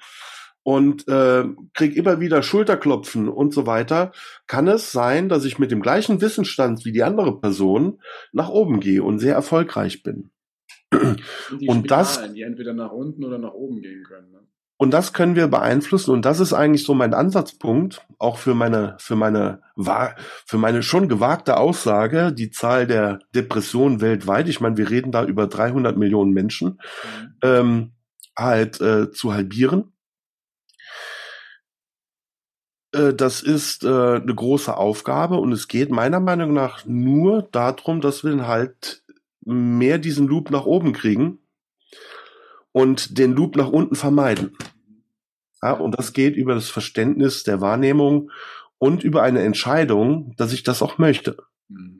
und 0.63 1.07
äh, 1.07 1.45
krieg 1.73 1.95
immer 1.95 2.19
wieder 2.19 2.43
Schulterklopfen 2.43 3.29
und 3.29 3.53
so 3.53 3.65
weiter, 3.65 4.11
kann 4.47 4.67
es 4.67 4.91
sein, 4.91 5.29
dass 5.29 5.45
ich 5.45 5.59
mit 5.59 5.71
dem 5.71 5.81
gleichen 5.81 6.21
Wissensstand 6.21 6.85
wie 6.85 6.91
die 6.91 7.03
andere 7.03 7.39
Person 7.39 8.01
nach 8.31 8.49
oben 8.49 8.79
gehe 8.79 9.03
und 9.03 9.19
sehr 9.19 9.35
erfolgreich 9.35 10.03
bin. 10.03 10.31
Und, 10.91 11.21
und 11.67 11.91
das, 11.91 12.33
die 12.33 12.41
entweder 12.41 12.73
nach 12.73 12.91
unten 12.91 13.23
oder 13.23 13.37
nach 13.37 13.53
oben 13.53 13.81
gehen 13.81 14.03
können. 14.03 14.31
Ne? 14.31 14.39
Und 14.81 14.91
das 14.91 15.11
können 15.11 15.35
wir 15.35 15.47
beeinflussen 15.47 16.11
und 16.11 16.23
das 16.23 16.39
ist 16.39 16.53
eigentlich 16.53 16.85
so 16.85 16.93
mein 16.93 17.13
Ansatzpunkt, 17.13 18.07
auch 18.17 18.37
für 18.37 18.53
meine, 18.53 18.95
für 18.97 19.17
meine, 19.17 19.61
für 20.45 20.57
meine 20.57 20.83
schon 20.83 21.09
gewagte 21.09 21.57
Aussage, 21.57 22.31
die 22.31 22.49
Zahl 22.49 22.87
der 22.87 23.19
Depressionen 23.35 23.99
weltweit, 23.99 24.47
ich 24.47 24.61
meine, 24.61 24.77
wir 24.77 24.89
reden 24.89 25.11
da 25.11 25.25
über 25.25 25.47
300 25.47 25.97
Millionen 25.97 26.31
Menschen, 26.31 26.79
mhm. 26.79 27.33
ähm, 27.43 27.91
halt 28.37 28.79
äh, 28.79 29.11
zu 29.11 29.33
halbieren. 29.33 29.91
Äh, 32.91 33.13
das 33.13 33.41
ist 33.41 33.83
äh, 33.83 33.87
eine 33.87 34.35
große 34.35 34.75
Aufgabe 34.75 35.37
und 35.37 35.51
es 35.51 35.67
geht 35.67 35.91
meiner 35.91 36.19
Meinung 36.19 36.53
nach 36.53 36.85
nur 36.85 37.43
darum, 37.51 38.01
dass 38.01 38.23
wir 38.23 38.47
halt 38.47 39.03
mehr 39.41 39.97
diesen 39.97 40.27
Loop 40.27 40.51
nach 40.51 40.65
oben 40.65 40.93
kriegen 40.93 41.39
und 42.71 43.17
den 43.17 43.33
Loop 43.33 43.55
nach 43.55 43.69
unten 43.69 43.95
vermeiden. 43.95 44.55
Ja, 45.61 45.73
und 45.73 45.97
das 45.97 46.13
geht 46.13 46.35
über 46.35 46.55
das 46.55 46.69
Verständnis 46.69 47.43
der 47.43 47.61
Wahrnehmung 47.61 48.31
und 48.77 49.03
über 49.03 49.23
eine 49.23 49.41
Entscheidung, 49.41 50.33
dass 50.37 50.53
ich 50.53 50.63
das 50.63 50.81
auch 50.81 50.97
möchte. 50.97 51.37
Mhm. 51.67 51.98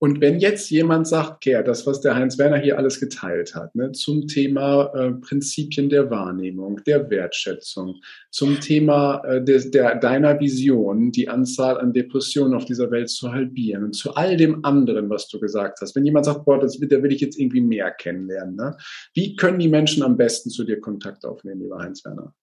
Und 0.00 0.20
wenn 0.20 0.38
jetzt 0.38 0.70
jemand 0.70 1.06
sagt, 1.06 1.42
Ker, 1.42 1.62
das, 1.62 1.86
was 1.86 2.00
der 2.00 2.14
Heinz 2.14 2.36
Werner 2.36 2.58
hier 2.58 2.76
alles 2.76 3.00
geteilt 3.00 3.54
hat, 3.54 3.74
ne, 3.74 3.92
zum 3.92 4.26
Thema 4.26 4.92
äh, 4.94 5.12
Prinzipien 5.12 5.88
der 5.88 6.10
Wahrnehmung, 6.10 6.80
der 6.84 7.08
Wertschätzung, 7.08 8.00
zum 8.30 8.60
Thema 8.60 9.22
äh, 9.24 9.42
der, 9.42 9.60
der, 9.60 9.94
deiner 9.96 10.38
Vision, 10.40 11.12
die 11.12 11.28
Anzahl 11.28 11.78
an 11.78 11.92
Depressionen 11.92 12.54
auf 12.54 12.64
dieser 12.64 12.90
Welt 12.90 13.08
zu 13.08 13.32
halbieren 13.32 13.84
und 13.84 13.94
zu 13.94 14.14
all 14.14 14.36
dem 14.36 14.64
anderen, 14.64 15.08
was 15.08 15.28
du 15.28 15.38
gesagt 15.38 15.78
hast. 15.80 15.94
Wenn 15.94 16.04
jemand 16.04 16.26
sagt, 16.26 16.44
boah, 16.44 16.58
das, 16.58 16.78
da 16.78 17.02
will 17.02 17.12
ich 17.12 17.20
jetzt 17.20 17.38
irgendwie 17.38 17.62
mehr 17.62 17.90
kennenlernen, 17.90 18.56
ne? 18.56 18.76
wie 19.14 19.36
können 19.36 19.58
die 19.58 19.68
Menschen 19.68 20.02
am 20.02 20.16
besten 20.16 20.50
zu 20.50 20.64
dir 20.64 20.80
Kontakt 20.80 21.24
aufnehmen, 21.24 21.62
lieber 21.62 21.78
Heinz 21.78 22.04
Werner? 22.04 22.34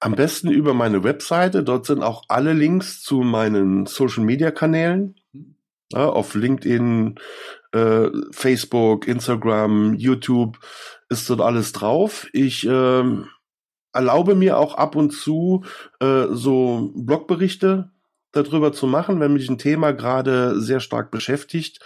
Am 0.00 0.16
besten 0.16 0.50
über 0.50 0.74
meine 0.74 1.04
Webseite. 1.04 1.62
Dort 1.62 1.86
sind 1.86 2.02
auch 2.02 2.24
alle 2.26 2.54
Links 2.54 3.02
zu 3.02 3.18
meinen 3.20 3.86
Social-Media-Kanälen. 3.86 5.14
Ja, 5.92 6.08
auf 6.08 6.34
LinkedIn, 6.34 7.16
äh, 7.72 8.08
Facebook, 8.30 9.06
Instagram, 9.06 9.94
YouTube 9.94 10.58
ist 11.08 11.28
dort 11.30 11.40
alles 11.40 11.72
drauf. 11.72 12.28
Ich 12.32 12.66
äh, 12.66 13.04
erlaube 13.92 14.34
mir 14.34 14.58
auch 14.58 14.74
ab 14.74 14.96
und 14.96 15.10
zu 15.10 15.64
äh, 16.00 16.26
so 16.30 16.92
Blogberichte 16.96 17.91
darüber 18.32 18.72
zu 18.72 18.86
machen, 18.86 19.20
wenn 19.20 19.34
mich 19.34 19.48
ein 19.48 19.58
Thema 19.58 19.92
gerade 19.92 20.58
sehr 20.60 20.80
stark 20.80 21.10
beschäftigt, 21.10 21.80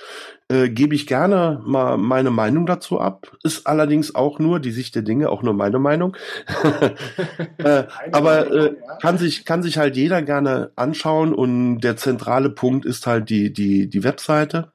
äh, 0.48 0.68
gebe 0.68 0.94
ich 0.94 1.06
gerne 1.06 1.60
mal 1.64 1.98
meine 1.98 2.30
Meinung 2.30 2.66
dazu 2.66 3.00
ab. 3.00 3.36
Ist 3.42 3.66
allerdings 3.66 4.14
auch 4.14 4.38
nur 4.38 4.60
die 4.60 4.70
Sicht 4.70 4.94
der 4.94 5.02
Dinge, 5.02 5.28
auch 5.28 5.42
nur 5.42 5.54
meine 5.54 5.80
Meinung. 5.80 6.16
äh, 7.58 7.84
aber 8.12 8.50
äh, 8.52 8.76
kann 9.02 9.18
sich 9.18 9.44
kann 9.44 9.62
sich 9.62 9.76
halt 9.76 9.96
jeder 9.96 10.22
gerne 10.22 10.70
anschauen 10.76 11.34
und 11.34 11.80
der 11.80 11.96
zentrale 11.96 12.50
Punkt 12.50 12.86
ist 12.86 13.06
halt 13.06 13.28
die 13.28 13.52
die 13.52 13.88
die 13.88 14.04
Webseite. 14.04 14.72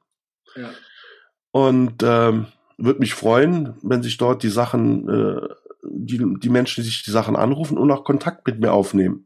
Ja. 0.54 0.70
Und 1.52 2.02
ähm, 2.02 2.46
würde 2.76 3.00
mich 3.00 3.14
freuen, 3.14 3.74
wenn 3.82 4.02
sich 4.02 4.18
dort 4.18 4.42
die 4.42 4.50
Sachen 4.50 5.08
äh, 5.08 5.48
die, 5.84 6.36
die 6.38 6.50
Menschen 6.50 6.84
sich 6.84 7.02
die 7.02 7.10
Sachen 7.10 7.36
anrufen 7.36 7.78
und 7.78 7.90
auch 7.90 8.04
Kontakt 8.04 8.46
mit 8.46 8.60
mir 8.60 8.72
aufnehmen. 8.72 9.24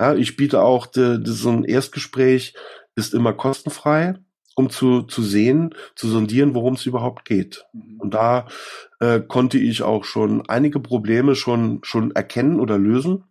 Ja, 0.00 0.14
ich 0.14 0.34
biete 0.34 0.62
auch 0.62 0.86
de, 0.86 1.18
de, 1.18 1.30
so 1.30 1.50
ein 1.50 1.64
Erstgespräch 1.64 2.54
ist 2.96 3.12
immer 3.12 3.34
kostenfrei, 3.34 4.14
um 4.54 4.70
zu, 4.70 5.02
zu 5.02 5.22
sehen, 5.22 5.74
zu 5.94 6.08
sondieren, 6.08 6.54
worum 6.54 6.74
es 6.74 6.86
überhaupt 6.86 7.26
geht. 7.26 7.66
Mhm. 7.74 8.00
Und 8.00 8.14
da 8.14 8.46
äh, 8.98 9.20
konnte 9.20 9.58
ich 9.58 9.82
auch 9.82 10.04
schon 10.04 10.48
einige 10.48 10.80
Probleme 10.80 11.34
schon, 11.34 11.80
schon 11.82 12.12
erkennen 12.12 12.60
oder 12.60 12.78
lösen. 12.78 13.24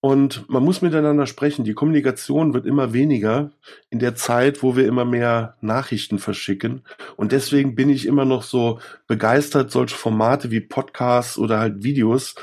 Und 0.00 0.48
man 0.48 0.64
muss 0.64 0.82
miteinander 0.82 1.26
sprechen. 1.26 1.64
Die 1.64 1.74
Kommunikation 1.74 2.52
wird 2.52 2.66
immer 2.66 2.92
weniger 2.92 3.52
in 3.90 4.00
der 4.00 4.16
Zeit, 4.16 4.62
wo 4.64 4.74
wir 4.74 4.86
immer 4.86 5.04
mehr 5.04 5.56
Nachrichten 5.60 6.18
verschicken. 6.18 6.82
Und 7.16 7.30
deswegen 7.30 7.76
bin 7.76 7.88
ich 7.88 8.06
immer 8.06 8.24
noch 8.24 8.42
so 8.42 8.80
begeistert, 9.06 9.70
solche 9.70 9.94
Formate 9.94 10.50
wie 10.50 10.60
Podcasts 10.60 11.38
oder 11.38 11.60
halt 11.60 11.84
Videos 11.84 12.34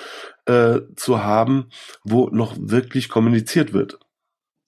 äh, 0.48 0.82
zu 0.96 1.24
haben, 1.24 1.68
wo 2.04 2.30
noch 2.30 2.56
wirklich 2.60 3.10
kommuniziert 3.10 3.74
wird. 3.74 4.00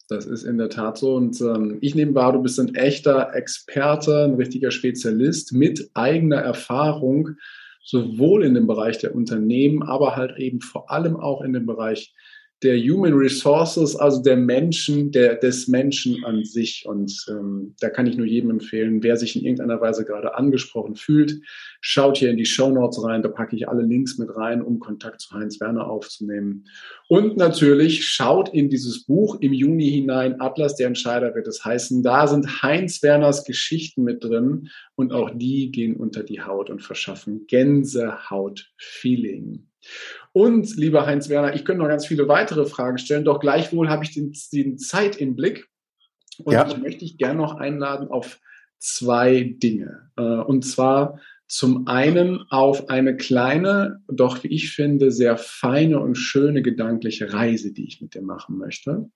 Das 0.10 0.26
ist 0.26 0.44
in 0.44 0.58
der 0.58 0.70
Tat 0.70 0.98
so. 0.98 1.16
Und 1.16 1.40
ähm, 1.40 1.78
ich 1.82 1.96
nehme 1.96 2.16
wahr, 2.16 2.34
du 2.34 2.42
bist 2.42 2.60
ein 2.60 2.76
echter 2.76 3.34
Experte, 3.36 4.26
ein 4.26 4.36
richtiger 4.36 4.72
Spezialist 4.72 5.54
mit 5.54 5.92
eigener 5.94 6.38
Erfahrung, 6.38 7.38
sowohl 7.84 8.44
in 8.44 8.56
dem 8.56 8.68
Bereich 8.68 8.98
der 8.98 9.16
Unternehmen, 9.16 9.84
aber 9.84 10.16
halt 10.16 10.38
eben 10.38 10.62
vor 10.62 10.92
allem 10.92 11.16
auch 11.16 11.42
in 11.42 11.54
dem 11.54 11.66
Bereich 11.66 12.14
der 12.62 12.78
Human 12.78 13.14
Resources, 13.14 13.96
also 13.96 14.22
der 14.22 14.36
Menschen, 14.36 15.12
der, 15.12 15.36
des 15.36 15.70
Menschen 15.70 16.26
an 16.26 16.44
sich. 16.44 16.86
Und 16.86 17.26
ähm, 17.30 17.74
da 17.80 17.90
kann 17.90 18.06
ich 18.06 18.18
nur 18.18 18.26
jedem 18.26 18.50
empfehlen, 18.50 19.02
wer 19.02 19.16
sich 19.16 19.38
in 19.38 19.44
irgendeiner 19.44 19.80
Weise 19.80 20.04
gerade 20.04 20.36
angesprochen 20.36 20.96
fühlt, 20.96 21.40
schaut 21.80 22.18
hier 22.18 22.30
in 22.30 22.38
die 22.38 22.46
Show 22.46 22.70
Notes 22.70 23.02
rein, 23.04 23.22
da 23.22 23.30
packe 23.30 23.56
ich 23.56 23.70
alle 23.70 23.84
Links 23.84 24.18
mit 24.18 24.36
rein, 24.36 24.62
um 24.62 24.80
Kontakt 24.80 25.22
zu 25.22 25.32
Heinz 25.32 25.62
Werner 25.62 25.90
aufzunehmen. 25.90 26.66
Und 27.08 27.38
natürlich 27.38 28.06
schaut 28.06 28.54
in 28.54 28.70
dieses 28.70 29.06
Buch 29.06 29.38
im 29.40 29.54
Juni 29.54 29.90
hinein, 29.90 30.42
Atlas 30.42 30.76
der 30.76 30.88
Entscheider 30.88 31.34
wird 31.36 31.48
es 31.48 31.64
heißen. 31.64 32.04
Da 32.04 32.28
sind 32.28 32.62
Heinz 32.62 33.02
Werners 33.02 33.46
Geschichten 33.46 34.04
mit 34.04 34.22
drin 34.22 34.68
und 34.96 35.14
auch 35.14 35.30
die 35.34 35.72
gehen 35.72 35.96
unter 35.96 36.24
die 36.24 36.42
Haut 36.42 36.70
und 36.70 36.82
verschaffen 36.82 37.48
Gänsehaut-Feeling. 37.48 39.69
Und, 40.32 40.76
lieber 40.76 41.06
Heinz 41.06 41.30
Werner, 41.30 41.56
ich 41.56 41.66
könnte 41.66 41.82
noch 41.82 41.90
ganz 41.90 42.06
viele 42.06 42.28
weitere 42.28 42.66
Fragen 42.66 42.98
stellen, 42.98 43.26
doch 43.26 43.40
gleichwohl 43.40 43.90
habe 43.90 44.04
ich 44.04 44.14
den, 44.14 44.34
den 44.54 44.78
Zeit 44.78 45.18
im 45.18 45.36
Blick. 45.36 45.68
Und 46.44 46.54
ja. 46.54 46.68
ich 46.68 46.78
möchte 46.78 47.00
dich 47.00 47.18
gerne 47.18 47.40
noch 47.40 47.56
einladen 47.56 48.08
auf 48.08 48.40
zwei 48.78 49.56
Dinge. 49.58 50.10
Äh, 50.18 50.22
und 50.22 50.64
zwar 50.64 51.20
zum 51.48 51.88
einen 51.88 52.46
auf 52.52 52.90
eine 52.90 53.18
kleine, 53.18 54.02
doch 54.08 54.44
wie 54.44 54.50
ich 54.50 54.72
finde, 54.72 55.12
sehr 55.12 55.36
feine 55.36 56.00
und 56.00 56.16
schöne 56.16 56.62
gedankliche 56.62 57.34
Reise, 57.34 57.74
die 57.74 57.88
ich 57.88 58.02
mit 58.02 58.14
dir 58.14 58.22
machen 58.22 58.58
möchte. 58.58 59.10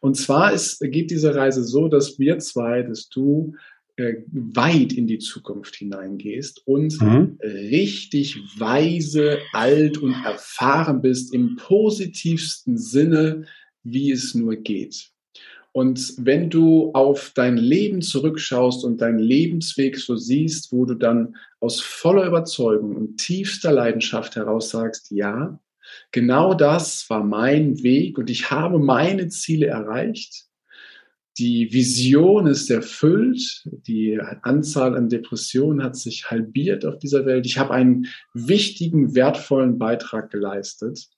Und 0.00 0.16
zwar 0.16 0.52
ist, 0.52 0.80
geht 0.80 1.12
diese 1.12 1.36
Reise 1.36 1.62
so, 1.62 1.86
dass 1.86 2.18
wir 2.18 2.40
zwei, 2.40 2.82
dass 2.82 3.08
du 3.08 3.54
weit 3.98 4.92
in 4.92 5.06
die 5.06 5.18
Zukunft 5.18 5.76
hineingehst 5.76 6.66
und 6.66 7.00
mhm. 7.00 7.38
richtig 7.42 8.38
weise, 8.58 9.38
alt 9.52 9.98
und 9.98 10.14
erfahren 10.24 11.02
bist 11.02 11.34
im 11.34 11.56
positivsten 11.56 12.78
Sinne, 12.78 13.46
wie 13.82 14.10
es 14.10 14.34
nur 14.34 14.56
geht. 14.56 15.10
Und 15.72 16.14
wenn 16.18 16.50
du 16.50 16.92
auf 16.92 17.32
dein 17.34 17.56
Leben 17.56 18.02
zurückschaust 18.02 18.84
und 18.84 19.00
deinen 19.00 19.18
Lebensweg 19.18 19.98
so 19.98 20.16
siehst, 20.16 20.70
wo 20.70 20.84
du 20.84 20.94
dann 20.94 21.36
aus 21.60 21.80
voller 21.80 22.26
Überzeugung 22.26 22.94
und 22.94 23.16
tiefster 23.16 23.72
Leidenschaft 23.72 24.36
heraus 24.36 24.68
sagst, 24.70 25.10
ja, 25.10 25.58
genau 26.10 26.52
das 26.52 27.08
war 27.08 27.24
mein 27.24 27.82
Weg 27.82 28.18
und 28.18 28.28
ich 28.28 28.50
habe 28.50 28.78
meine 28.78 29.28
Ziele 29.28 29.66
erreicht, 29.66 30.46
die 31.38 31.72
Vision 31.72 32.46
ist 32.46 32.70
erfüllt, 32.70 33.66
die 33.86 34.20
Anzahl 34.42 34.94
an 34.94 35.08
Depressionen 35.08 35.82
hat 35.82 35.96
sich 35.96 36.30
halbiert 36.30 36.84
auf 36.84 36.98
dieser 36.98 37.24
Welt. 37.24 37.46
Ich 37.46 37.58
habe 37.58 37.72
einen 37.72 38.06
wichtigen, 38.34 39.14
wertvollen 39.14 39.78
Beitrag 39.78 40.30
geleistet. 40.30 41.08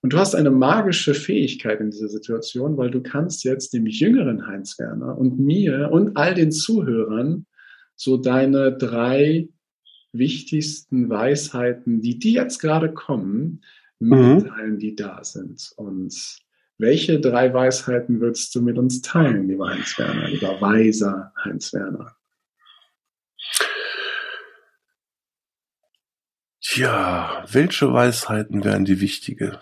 Und 0.00 0.14
du 0.14 0.18
hast 0.18 0.34
eine 0.34 0.50
magische 0.50 1.12
Fähigkeit 1.12 1.80
in 1.80 1.90
dieser 1.90 2.08
Situation, 2.08 2.78
weil 2.78 2.90
du 2.90 3.02
kannst 3.02 3.44
jetzt 3.44 3.74
dem 3.74 3.86
jüngeren 3.86 4.46
Heinz 4.46 4.78
Werner 4.78 5.18
und 5.18 5.38
mir 5.38 5.90
und 5.92 6.16
all 6.16 6.34
den 6.34 6.52
Zuhörern 6.52 7.46
so 7.96 8.16
deine 8.16 8.76
drei 8.76 9.50
wichtigsten 10.12 11.10
Weisheiten, 11.10 12.00
die 12.00 12.18
die 12.18 12.32
jetzt 12.32 12.60
gerade 12.60 12.92
kommen, 12.94 13.60
mhm. 13.98 14.36
mitteilen, 14.36 14.78
die 14.78 14.96
da 14.96 15.22
sind. 15.22 15.70
Und 15.76 16.40
welche 16.80 17.20
drei 17.20 17.52
Weisheiten 17.52 18.20
würdest 18.20 18.54
du 18.54 18.62
mit 18.62 18.78
uns 18.78 19.02
teilen, 19.02 19.48
lieber 19.48 19.68
Heinz 19.68 19.98
Werner, 19.98 20.28
lieber 20.28 20.60
weiser 20.60 21.32
Heinz 21.44 21.72
Werner? 21.72 22.16
Tja, 26.60 27.44
welche 27.50 27.92
Weisheiten 27.92 28.64
wären 28.64 28.84
die 28.84 29.00
wichtige? 29.00 29.58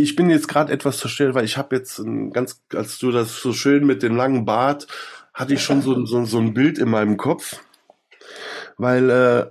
Ich 0.00 0.16
bin 0.16 0.28
jetzt 0.28 0.48
gerade 0.48 0.72
etwas 0.72 0.98
zerstört, 0.98 1.34
weil 1.34 1.44
ich 1.44 1.56
habe 1.56 1.76
jetzt 1.76 1.98
ein 1.98 2.32
ganz, 2.32 2.62
als 2.74 2.98
du 2.98 3.12
das 3.12 3.40
so 3.40 3.52
schön 3.52 3.86
mit 3.86 4.02
dem 4.02 4.16
langen 4.16 4.44
Bart, 4.44 4.86
hatte 5.34 5.54
ich 5.54 5.62
schon 5.62 5.82
so, 5.82 6.04
so, 6.04 6.24
so 6.24 6.38
ein 6.38 6.52
Bild 6.52 6.78
in 6.78 6.88
meinem 6.88 7.16
Kopf, 7.16 7.60
weil 8.76 9.10
äh, 9.10 9.46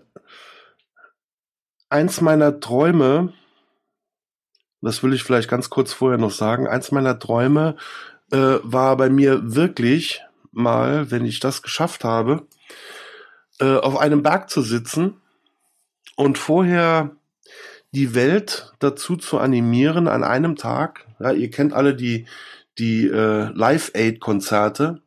eins 1.89 2.19
meiner 2.19 2.59
Träume 2.59 3.33
das 4.87 5.03
will 5.03 5.13
ich 5.13 5.23
vielleicht 5.23 5.49
ganz 5.49 5.69
kurz 5.69 5.91
vorher 5.91 6.17
noch 6.17 6.31
sagen, 6.31 6.65
eins 6.65 6.91
meiner 6.91 7.19
Träume 7.19 7.75
äh, 8.31 8.55
war 8.63 8.95
bei 8.95 9.09
mir 9.09 9.55
wirklich 9.55 10.21
mal, 10.53 11.11
wenn 11.11 11.25
ich 11.25 11.41
das 11.41 11.61
geschafft 11.61 12.05
habe, 12.05 12.47
äh, 13.59 13.75
auf 13.75 13.97
einem 13.97 14.23
Berg 14.23 14.49
zu 14.49 14.61
sitzen 14.61 15.15
und 16.15 16.37
vorher 16.37 17.11
die 17.91 18.15
Welt 18.15 18.73
dazu 18.79 19.17
zu 19.17 19.39
animieren 19.39 20.07
an 20.07 20.23
einem 20.23 20.55
Tag. 20.55 21.05
Ja, 21.19 21.31
ihr 21.31 21.51
kennt 21.51 21.73
alle 21.73 21.93
die, 21.93 22.25
die 22.77 23.07
äh, 23.07 23.49
Live-Aid-Konzerte. 23.53 25.01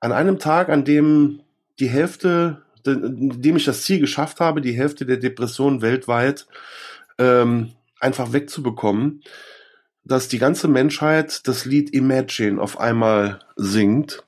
An 0.00 0.12
einem 0.12 0.40
Tag, 0.40 0.70
an 0.70 0.84
dem 0.84 1.40
die 1.78 1.88
Hälfte, 1.88 2.62
in 2.84 3.42
dem 3.42 3.56
ich 3.56 3.64
das 3.64 3.82
Ziel 3.82 4.00
geschafft 4.00 4.40
habe, 4.40 4.60
die 4.60 4.72
Hälfte 4.72 5.06
der 5.06 5.18
Depressionen 5.18 5.82
weltweit 5.82 6.46
ähm, 7.18 7.72
einfach 8.00 8.32
wegzubekommen, 8.32 9.22
dass 10.04 10.28
die 10.28 10.38
ganze 10.38 10.68
Menschheit 10.68 11.46
das 11.46 11.64
Lied 11.64 11.92
Imagine 11.92 12.60
auf 12.60 12.80
einmal 12.80 13.40
singt. 13.56 14.24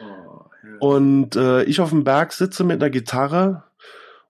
Oh, 0.00 0.04
ja. 0.04 0.78
Und 0.78 1.36
äh, 1.36 1.64
ich 1.64 1.80
auf 1.80 1.90
dem 1.90 2.04
Berg 2.04 2.32
sitze 2.32 2.64
mit 2.64 2.82
einer 2.82 2.90
Gitarre 2.90 3.64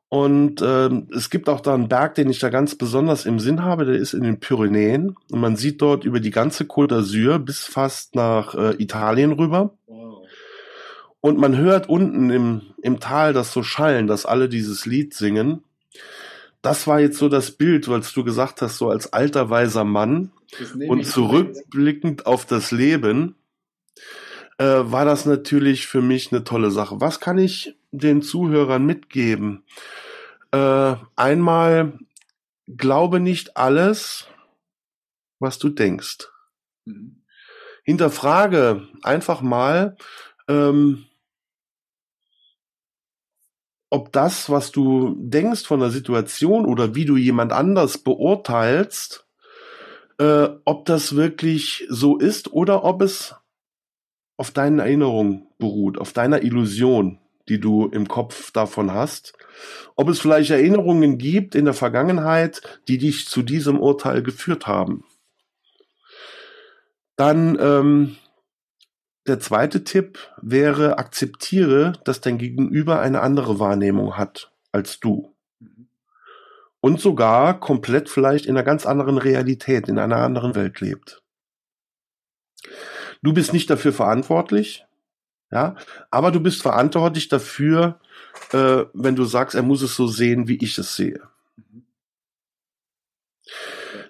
und 0.09 0.63
äh, 0.63 0.89
es 1.15 1.31
gibt 1.31 1.49
auch 1.49 1.61
da 1.61 1.75
einen 1.75 1.89
Berg, 1.89 2.15
den 2.15 2.31
ich 2.31 2.39
da 2.39 2.49
ganz 2.49 2.77
besonders 2.77 3.27
im 3.27 3.41
Sinn 3.41 3.65
habe, 3.65 3.85
der 3.85 3.97
ist 3.97 4.15
in 4.15 4.23
den 4.23 4.39
Pyrenäen 4.39 5.17
und 5.31 5.41
man 5.41 5.57
sieht 5.57 5.83
dort 5.83 6.05
über 6.05 6.21
die 6.21 6.31
ganze 6.31 6.65
Côte 6.65 6.95
d'Azur 6.95 7.39
bis 7.39 7.65
fast 7.65 8.15
nach 8.15 8.55
äh, 8.55 8.81
Italien 8.81 9.33
rüber. 9.33 9.75
Wow. 9.87 10.27
Und 11.21 11.39
man 11.39 11.57
hört 11.57 11.89
unten 11.89 12.31
im, 12.31 12.63
im 12.83 13.01
Tal 13.01 13.33
das 13.33 13.53
so 13.53 13.65
schallen, 13.65 14.07
dass 14.07 14.27
alle 14.27 14.49
dieses 14.49 14.87
Lied 14.87 15.13
singen 15.13 15.65
das 16.67 16.89
war 16.89 16.99
jetzt 16.99 17.19
so 17.19 17.29
das 17.29 17.53
Bild, 17.53 17.87
was 17.87 18.13
du 18.13 18.25
gesagt 18.25 18.61
hast, 18.61 18.79
so 18.79 18.91
als 18.91 19.13
alter 19.13 19.51
weiser 19.51 19.85
Mann 19.85 20.33
und 20.89 21.07
zurückblickend 21.07 22.27
auf 22.27 22.45
das 22.45 22.73
Leben, 22.73 23.37
äh, 24.59 24.65
war 24.65 25.05
das 25.05 25.27
natürlich 25.27 25.87
für 25.87 26.03
mich 26.03 26.33
eine 26.33 26.43
tolle 26.43 26.73
Sache. 26.73 27.01
Was 27.01 27.21
kann 27.21 27.39
ich 27.39 27.77
den 27.93 28.21
Zuhörern 28.21 28.85
mitgeben? 28.85 29.63
Äh, 30.51 30.97
einmal, 31.15 32.01
glaube 32.67 33.21
nicht 33.21 33.57
alles, 33.57 34.27
was 35.39 35.61
du 35.61 35.69
denkst. 35.69 36.27
Mhm. 36.85 37.23
Hinterfrage 37.85 38.89
einfach 39.05 39.41
mal, 39.41 39.97
ähm, 40.49 41.05
ob 43.91 44.13
das, 44.13 44.51
was 44.51 44.73
du 44.73 45.15
denkst 45.19 45.65
von 45.65 45.81
der 45.81 45.91
Situation 45.91 46.67
oder 46.67 46.95
wie 46.95 47.05
du 47.05 47.17
jemand 47.17 47.53
anders 47.53 47.99
beurteilst, 47.99 49.27
äh, 50.19 50.49
ob 50.65 50.85
das 50.87 51.15
wirklich 51.15 51.87
so 51.89 52.19
ist 52.19 52.53
oder 52.53 52.85
ob 52.85 53.03
es 53.03 53.35
auf 54.37 54.51
deinen 54.51 54.81
Erinnerungen 54.81 55.47
beruht, 55.59 55.99
auf 55.99 56.13
deiner 56.13 56.43
Illusion, 56.43 57.19
die 57.49 57.61
du 57.61 57.87
im 57.87 58.09
Kopf 58.09 58.51
davon 58.51 58.93
hast. 58.93 59.35
Ob 59.95 60.09
es 60.09 60.21
vielleicht 60.21 60.51
Erinnerungen 60.51 61.17
gibt 61.17 61.55
in 61.55 61.65
der 61.65 61.75
Vergangenheit, 61.75 62.81
die 62.89 62.99
dich 62.99 63.29
zu 63.29 63.43
diesem 63.43 63.79
Urteil 63.79 64.23
geführt 64.23 64.67
haben. 64.67 65.05
Dann 67.17 67.57
ähm, 67.59 68.17
der 69.29 69.41
zweite 69.41 69.85
Tipp 69.85 70.19
wäre, 70.41 70.99
akzeptiere, 70.99 71.95
dass 72.05 72.21
dein 72.21 72.39
Gegenüber 72.39 73.01
eine 73.01 73.21
andere 73.21 73.59
Wahrnehmung 73.59 74.17
hat 74.17 74.51
als 74.73 75.01
du. 75.01 75.35
Und 76.81 77.01
sogar 77.01 77.59
komplett 77.59 78.09
vielleicht 78.09 78.47
in 78.47 78.57
einer 78.57 78.65
ganz 78.65 78.87
anderen 78.87 79.19
Realität, 79.19 79.89
in 79.89 79.99
einer 79.99 80.19
anderen 80.19 80.55
Welt 80.55 80.81
lebt. 80.81 81.23
Du 83.23 83.33
bist 83.33 83.53
nicht 83.53 83.69
dafür 83.71 83.93
verantwortlich, 83.93 84.85
ja, 85.51 85.77
aber 86.11 86.31
du 86.31 86.41
bist 86.41 86.63
verantwortlich 86.63 87.29
dafür, 87.29 88.01
äh, 88.53 88.85
wenn 88.93 89.17
du 89.17 89.25
sagst, 89.25 89.55
er 89.55 89.63
muss 89.63 89.83
es 89.83 89.97
so 89.97 90.07
sehen, 90.07 90.49
wie 90.49 90.63
ich 90.63 90.77
es 90.79 90.97
sehe. 90.97 91.21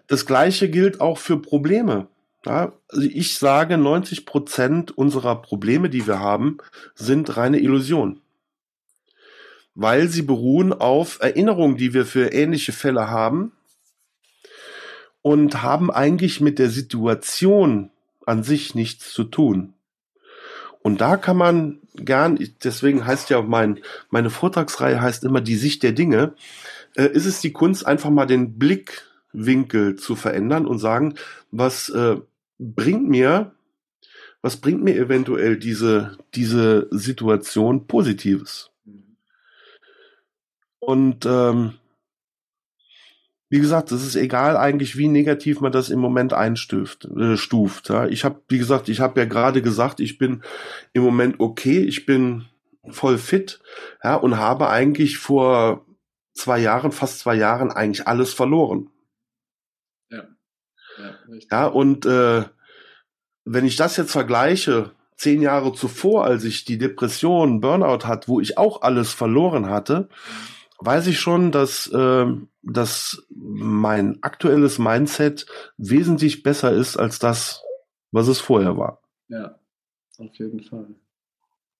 Das 0.06 0.26
gleiche 0.26 0.70
gilt 0.70 1.00
auch 1.00 1.18
für 1.18 1.40
Probleme. 1.40 2.08
Ja, 2.46 2.72
also 2.88 3.08
ich 3.12 3.38
sage, 3.38 3.76
90 3.76 4.24
Prozent 4.24 4.96
unserer 4.96 5.42
Probleme, 5.42 5.90
die 5.90 6.06
wir 6.06 6.20
haben, 6.20 6.58
sind 6.94 7.36
reine 7.36 7.58
Illusion. 7.58 8.20
Weil 9.74 10.06
sie 10.08 10.22
beruhen 10.22 10.72
auf 10.72 11.18
Erinnerungen, 11.20 11.76
die 11.76 11.92
wir 11.92 12.06
für 12.06 12.32
ähnliche 12.32 12.72
Fälle 12.72 13.10
haben 13.10 13.52
und 15.22 15.60
haben 15.62 15.90
eigentlich 15.90 16.40
mit 16.40 16.60
der 16.60 16.70
Situation 16.70 17.90
an 18.26 18.44
sich 18.44 18.76
nichts 18.76 19.12
zu 19.12 19.24
tun. 19.24 19.74
Und 20.82 21.00
da 21.00 21.16
kann 21.16 21.36
man 21.36 21.80
gern, 21.96 22.38
deswegen 22.62 23.04
heißt 23.04 23.28
ja 23.28 23.42
mein, 23.42 23.80
meine 24.10 24.30
Vortragsreihe 24.30 25.00
heißt 25.00 25.24
immer 25.24 25.40
die 25.40 25.56
Sicht 25.56 25.82
der 25.82 25.90
Dinge, 25.90 26.34
äh, 26.94 27.06
ist 27.06 27.26
es 27.26 27.40
die 27.40 27.52
Kunst, 27.52 27.84
einfach 27.84 28.10
mal 28.10 28.26
den 28.26 28.56
Blickwinkel 28.56 29.96
zu 29.96 30.14
verändern 30.14 30.64
und 30.64 30.78
sagen, 30.78 31.16
was 31.50 31.88
äh, 31.88 32.18
bringt 32.58 33.08
mir, 33.08 33.52
was 34.42 34.56
bringt 34.56 34.82
mir 34.82 34.96
eventuell 34.96 35.56
diese, 35.56 36.18
diese 36.34 36.88
Situation 36.90 37.86
Positives? 37.86 38.70
Und 40.78 41.26
ähm, 41.26 41.74
wie 43.48 43.60
gesagt, 43.60 43.92
es 43.92 44.04
ist 44.04 44.16
egal 44.16 44.56
eigentlich, 44.56 44.96
wie 44.96 45.08
negativ 45.08 45.60
man 45.60 45.72
das 45.72 45.90
im 45.90 46.00
Moment 46.00 46.32
einstuft. 46.32 47.04
Äh, 47.04 47.36
stuft, 47.36 47.90
ja. 47.90 48.06
Ich 48.06 48.24
habe, 48.24 48.40
wie 48.48 48.58
gesagt, 48.58 48.88
ich 48.88 49.00
habe 49.00 49.20
ja 49.20 49.26
gerade 49.26 49.62
gesagt, 49.62 50.00
ich 50.00 50.18
bin 50.18 50.42
im 50.92 51.02
Moment 51.02 51.38
okay, 51.38 51.80
ich 51.80 52.06
bin 52.06 52.46
voll 52.88 53.18
fit, 53.18 53.60
ja, 54.02 54.14
und 54.14 54.36
habe 54.36 54.68
eigentlich 54.68 55.18
vor 55.18 55.86
zwei 56.34 56.58
Jahren, 56.58 56.92
fast 56.92 57.20
zwei 57.20 57.34
Jahren 57.34 57.70
eigentlich 57.70 58.06
alles 58.06 58.32
verloren. 58.32 58.90
Ja. 61.50 61.66
Und 61.66 62.06
äh, 62.06 62.44
wenn 63.44 63.64
ich 63.64 63.76
das 63.76 63.96
jetzt 63.96 64.12
vergleiche, 64.12 64.92
zehn 65.16 65.40
Jahre 65.42 65.72
zuvor, 65.72 66.24
als 66.24 66.44
ich 66.44 66.64
die 66.64 66.78
Depression, 66.78 67.60
Burnout 67.60 68.06
hat, 68.06 68.28
wo 68.28 68.40
ich 68.40 68.58
auch 68.58 68.82
alles 68.82 69.12
verloren 69.12 69.70
hatte, 69.70 70.08
weiß 70.78 71.06
ich 71.06 71.18
schon, 71.18 71.52
dass, 71.52 71.86
äh, 71.88 72.26
dass 72.62 73.26
mein 73.30 74.22
aktuelles 74.22 74.78
Mindset 74.78 75.46
wesentlich 75.76 76.42
besser 76.42 76.72
ist 76.72 76.96
als 76.96 77.18
das, 77.18 77.62
was 78.12 78.28
es 78.28 78.40
vorher 78.40 78.76
war. 78.76 79.02
Ja, 79.28 79.58
auf 80.18 80.34
jeden 80.36 80.62
Fall. 80.62 80.94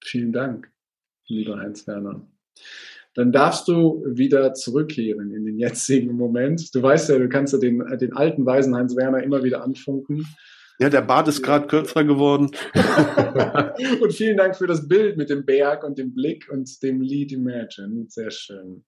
Vielen 0.03 0.33
Dank, 0.33 0.71
lieber 1.27 1.59
Heinz 1.59 1.87
Werner. 1.87 2.27
Dann 3.17 3.33
darfst 3.33 3.67
du 3.67 4.05
wieder 4.07 4.53
zurückkehren 4.53 5.33
in 5.33 5.47
den 5.47 5.59
jetzigen 5.59 6.17
Moment. 6.17 6.75
Du 6.75 6.83
weißt 6.83 7.09
ja, 7.09 7.19
du 7.19 7.29
kannst 7.29 7.55
ja 7.55 7.59
den, 7.59 7.83
den 7.99 8.13
alten 8.13 8.45
weisen 8.45 8.77
Heinz 8.77 8.95
Werner 8.95 9.23
immer 9.23 9.43
wieder 9.43 9.65
anfunken. 9.65 10.27
Ja, 10.79 10.91
der 10.91 11.01
Bart 11.01 11.27
ist 11.27 11.43
gerade 11.43 11.67
kürzer 11.67 12.05
geworden. 12.05 12.51
und 14.03 14.13
vielen 14.13 14.37
Dank 14.37 14.55
für 14.55 14.67
das 14.67 14.87
Bild 14.87 15.17
mit 15.17 15.31
dem 15.31 15.47
Berg 15.47 15.83
und 15.83 15.97
dem 15.97 16.13
Blick 16.13 16.47
und 16.51 16.83
dem 16.83 17.01
Lied 17.01 17.33
Imagine. 17.33 18.05
Sehr 18.09 18.31
schön. 18.31 18.85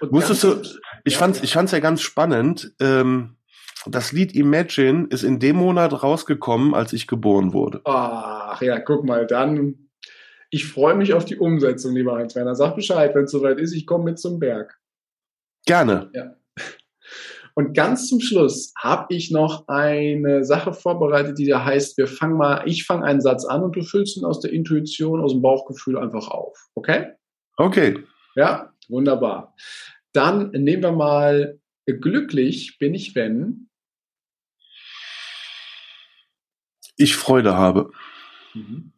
Und 0.00 0.12
Wusstest 0.12 0.44
du, 0.44 0.62
ich 1.04 1.12
ja, 1.12 1.18
fand's, 1.18 1.42
ich 1.42 1.52
fand's 1.52 1.72
ja 1.72 1.80
ganz 1.80 2.00
spannend. 2.00 2.72
Ähm, 2.80 3.36
das 3.84 4.12
Lied 4.12 4.34
Imagine 4.34 5.08
ist 5.10 5.24
in 5.24 5.38
dem 5.38 5.56
Monat 5.56 6.02
rausgekommen, 6.02 6.72
als 6.72 6.94
ich 6.94 7.06
geboren 7.06 7.52
wurde. 7.52 7.82
Ach 7.84 8.62
ja, 8.62 8.78
guck 8.78 9.04
mal, 9.04 9.26
dann. 9.26 9.81
Ich 10.54 10.66
freue 10.66 10.94
mich 10.94 11.14
auf 11.14 11.24
die 11.24 11.38
Umsetzung, 11.38 11.94
lieber 11.94 12.14
Heinz 12.14 12.34
Werner. 12.34 12.54
Sag 12.54 12.76
Bescheid, 12.76 13.14
wenn 13.14 13.24
es 13.24 13.30
soweit 13.30 13.58
ist, 13.58 13.72
ich 13.72 13.86
komme 13.86 14.04
mit 14.04 14.18
zum 14.18 14.38
Berg. 14.38 14.78
Gerne. 15.64 16.10
Ja. 16.12 16.36
Und 17.54 17.74
ganz 17.74 18.06
zum 18.08 18.20
Schluss 18.20 18.74
habe 18.78 19.14
ich 19.14 19.30
noch 19.30 19.66
eine 19.68 20.44
Sache 20.44 20.74
vorbereitet, 20.74 21.38
die 21.38 21.46
da 21.46 21.64
heißt, 21.64 21.96
wir 21.96 22.06
fangen 22.06 22.36
mal, 22.36 22.64
ich 22.66 22.84
fange 22.84 23.04
einen 23.04 23.22
Satz 23.22 23.46
an 23.46 23.62
und 23.62 23.74
du 23.76 23.82
füllst 23.82 24.18
ihn 24.18 24.26
aus 24.26 24.40
der 24.40 24.52
Intuition, 24.52 25.22
aus 25.22 25.32
dem 25.32 25.40
Bauchgefühl 25.40 25.96
einfach 25.96 26.28
auf. 26.28 26.68
Okay? 26.74 27.12
Okay. 27.56 27.98
Ja, 28.34 28.74
wunderbar. 28.88 29.54
Dann 30.12 30.50
nehmen 30.50 30.82
wir 30.82 30.92
mal 30.92 31.58
glücklich 31.86 32.76
bin 32.78 32.92
ich, 32.92 33.14
wenn 33.14 33.70
ich 36.98 37.16
Freude 37.16 37.56
habe. 37.56 37.90
Mhm. 38.52 38.92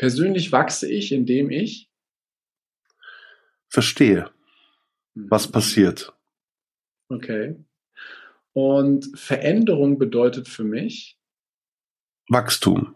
Persönlich 0.00 0.50
wachse 0.50 0.90
ich, 0.90 1.12
indem 1.12 1.50
ich 1.50 1.90
verstehe, 3.68 4.30
mhm. 5.12 5.30
was 5.30 5.52
passiert. 5.52 6.16
Okay. 7.10 7.62
Und 8.54 9.12
Veränderung 9.14 9.98
bedeutet 9.98 10.48
für 10.48 10.64
mich 10.64 11.20
Wachstum. 12.30 12.94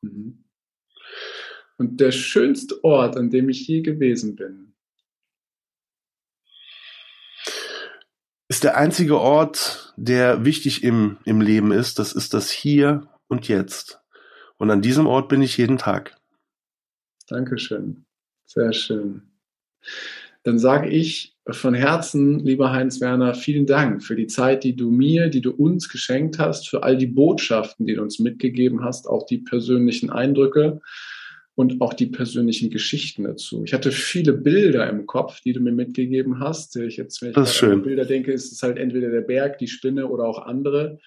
Mhm. 0.00 0.42
Und 1.76 2.00
der 2.00 2.10
schönste 2.10 2.82
Ort, 2.82 3.16
an 3.16 3.30
dem 3.30 3.48
ich 3.48 3.68
je 3.68 3.82
gewesen 3.82 4.34
bin, 4.34 4.74
ist 8.48 8.64
der 8.64 8.76
einzige 8.76 9.20
Ort, 9.20 9.94
der 9.96 10.44
wichtig 10.44 10.82
im, 10.82 11.18
im 11.24 11.40
Leben 11.40 11.70
ist. 11.70 12.00
Das 12.00 12.12
ist 12.12 12.34
das 12.34 12.50
Hier 12.50 13.08
und 13.28 13.46
Jetzt. 13.46 14.00
Und 14.56 14.72
an 14.72 14.82
diesem 14.82 15.06
Ort 15.06 15.28
bin 15.28 15.40
ich 15.40 15.56
jeden 15.56 15.78
Tag. 15.78 16.20
Dankeschön. 17.32 18.04
Sehr 18.46 18.72
schön 18.72 19.22
dann 20.44 20.58
sage 20.58 20.88
ich 20.88 21.36
von 21.48 21.74
Herzen, 21.74 22.40
lieber 22.40 22.72
Heinz 22.72 23.00
Werner, 23.00 23.34
vielen 23.34 23.66
Dank 23.66 24.02
für 24.02 24.16
die 24.16 24.26
Zeit, 24.26 24.64
die 24.64 24.76
du 24.76 24.90
mir, 24.90 25.28
die 25.28 25.40
du 25.40 25.50
uns 25.50 25.88
geschenkt 25.88 26.38
hast, 26.38 26.68
für 26.68 26.82
all 26.82 26.96
die 26.96 27.06
Botschaften, 27.06 27.86
die 27.86 27.94
du 27.94 28.02
uns 28.02 28.18
mitgegeben 28.18 28.84
hast, 28.84 29.08
auch 29.08 29.26
die 29.26 29.38
persönlichen 29.38 30.10
Eindrücke 30.10 30.80
und 31.54 31.80
auch 31.80 31.94
die 31.94 32.06
persönlichen 32.06 32.70
Geschichten 32.70 33.24
dazu. 33.24 33.62
Ich 33.64 33.72
hatte 33.72 33.92
viele 33.92 34.32
Bilder 34.32 34.88
im 34.88 35.06
Kopf, 35.06 35.40
die 35.40 35.52
du 35.52 35.60
mir 35.60 35.72
mitgegeben 35.72 36.40
hast. 36.40 36.76
Ich 36.76 36.96
jetzt, 36.96 37.22
wenn 37.22 37.30
ich 37.30 37.62
an 37.62 37.82
Bilder 37.82 38.04
denke, 38.04 38.32
ist 38.32 38.52
es 38.52 38.62
halt 38.62 38.78
entweder 38.78 39.10
der 39.10 39.20
Berg, 39.20 39.58
die 39.58 39.68
Spinne 39.68 40.08
oder 40.08 40.24
auch 40.24 40.46
andere. 40.46 40.98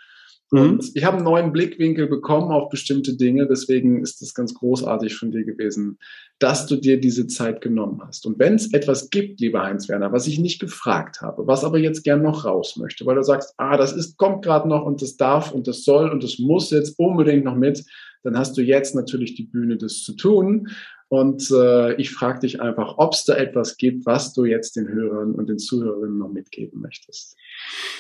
Mhm. 0.56 0.70
Und 0.70 0.92
ich 0.94 1.04
habe 1.04 1.18
einen 1.18 1.26
neuen 1.26 1.52
Blickwinkel 1.52 2.08
bekommen 2.08 2.52
auf 2.52 2.70
bestimmte 2.70 3.18
Dinge. 3.18 3.48
Deswegen 3.48 4.02
ist 4.02 4.22
es 4.22 4.34
ganz 4.34 4.54
großartig 4.54 5.16
von 5.16 5.32
dir 5.32 5.44
gewesen, 5.44 5.98
dass 6.40 6.66
du 6.66 6.78
dir 6.78 7.00
diese 7.00 7.28
Zeit 7.28 7.62
genommen 7.62 8.02
hast. 8.06 8.26
Und 8.26 8.40
wenn 8.40 8.56
es 8.56 8.74
etwas 8.74 9.10
gibt, 9.10 9.40
lieber 9.42 9.64
Heinz 9.64 9.90
Werner, 9.90 10.12
was 10.12 10.28
ich 10.28 10.40
nicht 10.40 10.60
gefragt 10.60 11.22
habe, 11.22 11.46
was 11.48 11.64
aber 11.64 11.78
jetzt 11.78 12.04
gern 12.04 12.22
noch 12.22 12.46
raus 12.46 12.78
möchte, 12.78 13.06
weil 13.06 13.16
du 13.16 13.24
sagst, 13.24 13.54
ah, 13.58 13.78
das 13.78 13.94
ist, 13.94 14.18
kommt 14.18 14.44
gerade 14.44 14.68
noch 14.68 14.86
und 14.86 15.02
das 15.02 15.18
darf 15.18 15.52
und 15.52 15.68
das 15.68 15.84
soll 15.84 16.10
und 16.10 16.24
das 16.24 16.40
muss 16.40 16.72
jetzt 16.72 16.98
unbedingt 16.98 17.44
noch 17.44 17.56
mit, 17.56 17.84
dann 18.26 18.38
hast 18.38 18.58
du 18.58 18.62
jetzt 18.62 18.96
natürlich 18.96 19.36
die 19.36 19.44
Bühne, 19.44 19.78
das 19.78 20.04
zu 20.04 20.14
tun. 20.14 20.70
Und 21.08 21.52
äh, 21.52 21.94
ich 21.96 22.12
frage 22.12 22.40
dich 22.40 22.62
einfach, 22.62 22.96
ob 22.98 23.14
es 23.14 23.24
da 23.26 23.36
etwas 23.36 23.78
gibt, 23.78 24.08
was 24.08 24.34
du 24.34 24.44
jetzt 24.44 24.76
den 24.76 24.88
Hörern 24.88 25.34
und 25.34 25.48
den 25.48 25.60
Zuhörerinnen 25.60 26.18
noch 26.18 26.32
mitgeben 26.32 26.82
möchtest. 26.82 27.38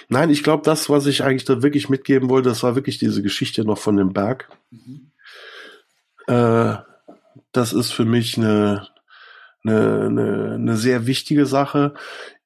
Nein, 0.09 0.31
ich 0.31 0.43
glaube, 0.43 0.63
das, 0.63 0.89
was 0.89 1.05
ich 1.05 1.23
eigentlich 1.23 1.45
da 1.45 1.61
wirklich 1.61 1.87
mitgeben 1.87 2.29
wollte, 2.29 2.49
das 2.49 2.63
war 2.63 2.75
wirklich 2.75 2.97
diese 2.97 3.21
Geschichte 3.21 3.63
noch 3.63 3.77
von 3.77 3.95
dem 3.95 4.11
Berg. 4.11 4.49
Mhm. 4.71 5.11
Äh, 6.27 6.77
das 7.51 7.73
ist 7.73 7.91
für 7.91 8.05
mich 8.05 8.37
eine, 8.37 8.87
eine, 9.63 10.05
eine, 10.05 10.53
eine 10.55 10.75
sehr 10.75 11.05
wichtige 11.05 11.45
Sache. 11.45 11.93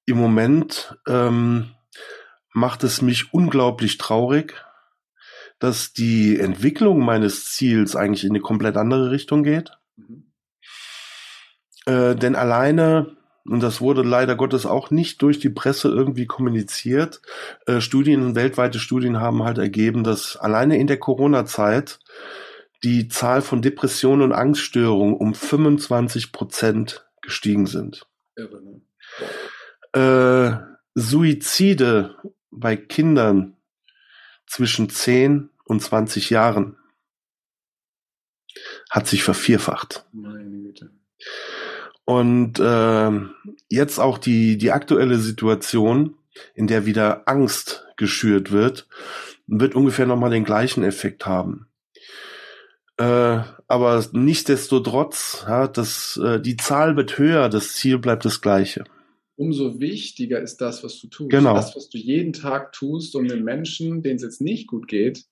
Im 0.06 0.18
Moment 0.18 0.98
ähm, 1.08 1.72
macht 2.54 2.84
es 2.84 3.02
mich 3.02 3.34
unglaublich 3.34 3.98
traurig, 3.98 4.56
dass 5.60 5.94
die 5.94 6.40
Entwicklung 6.40 7.00
meines 7.00 7.46
Ziels 7.52 7.96
eigentlich 7.96 8.24
in 8.24 8.32
eine 8.32 8.40
komplett 8.40 8.78
andere 8.78 9.12
Richtung 9.12 9.44
geht. 9.44 9.72
Mhm. 9.98 10.24
Äh, 11.86 12.16
denn 12.16 12.36
alleine, 12.36 13.18
und 13.46 13.62
das 13.62 13.82
wurde 13.82 14.02
leider 14.02 14.36
Gottes 14.36 14.66
auch 14.66 14.92
nicht 14.92 15.22
durch 15.22 15.40
die 15.40 15.50
Presse 15.50 15.90
irgendwie 15.90 16.26
kommuniziert, 16.26 17.22
äh, 17.66 17.82
Studien, 17.82 18.36
weltweite 18.36 18.80
Studien 18.80 19.20
haben 19.20 19.44
halt 19.44 19.58
ergeben, 19.58 20.04
dass 20.04 20.38
alleine 20.38 20.78
in 20.78 20.88
der 20.88 20.98
Corona-Zeit 20.98 22.00
die 22.84 23.10
Zahl 23.10 23.42
von 23.42 23.62
Depressionen 23.62 24.22
und 24.22 24.32
Angststörungen 24.32 25.16
um 25.16 25.34
25 25.34 26.32
Prozent 26.32 27.06
gestiegen 27.22 27.66
sind. 27.66 28.08
Irre, 28.36 28.62
ne? 28.62 28.82
Äh, 29.94 30.80
Suizide 30.96 32.16
bei 32.52 32.76
Kindern 32.76 33.56
zwischen 34.50 34.90
10 34.90 35.50
und 35.64 35.82
20 35.82 36.30
Jahren 36.30 36.76
hat 38.90 39.08
sich 39.08 39.24
vervierfacht. 39.24 40.06
Meine 40.12 40.50
Güte. 40.50 40.90
Und 42.04 42.60
äh, 42.60 43.12
jetzt 43.70 44.00
auch 44.00 44.18
die, 44.18 44.58
die 44.58 44.72
aktuelle 44.72 45.20
Situation, 45.20 46.16
in 46.56 46.68
der 46.68 46.86
wieder 46.86 47.28
Angst 47.28 47.86
geschürt 47.98 48.52
wird, 48.52 48.88
wird 49.46 49.76
ungefähr 49.76 50.08
nochmal 50.08 50.32
den 50.32 50.44
gleichen 50.44 50.84
Effekt 50.84 51.28
haben. 51.28 51.68
Äh, 52.98 53.42
aber 53.68 54.04
nichtsdestotrotz, 54.12 55.46
ja, 55.48 55.68
das, 55.68 56.18
äh, 56.18 56.42
die 56.42 56.58
Zahl 56.58 56.96
wird 56.98 57.18
höher, 57.20 57.48
das 57.50 57.74
Ziel 57.74 58.00
bleibt 58.00 58.26
das 58.26 58.42
gleiche. 58.42 58.84
Umso 59.40 59.80
wichtiger 59.80 60.42
ist 60.42 60.58
das, 60.58 60.84
was 60.84 61.00
du 61.00 61.08
tust. 61.08 61.30
Genau. 61.30 61.54
Das, 61.54 61.74
was 61.74 61.90
du 61.90 61.98
jeden 61.98 62.34
Tag 62.34 62.74
tust, 62.74 63.16
um 63.16 63.26
den 63.26 63.46
Menschen, 63.46 64.04
denen 64.04 64.18
es 64.18 64.22
jetzt 64.22 64.42
nicht 64.42 64.68
gut 64.68 64.90
geht. 64.90 65.24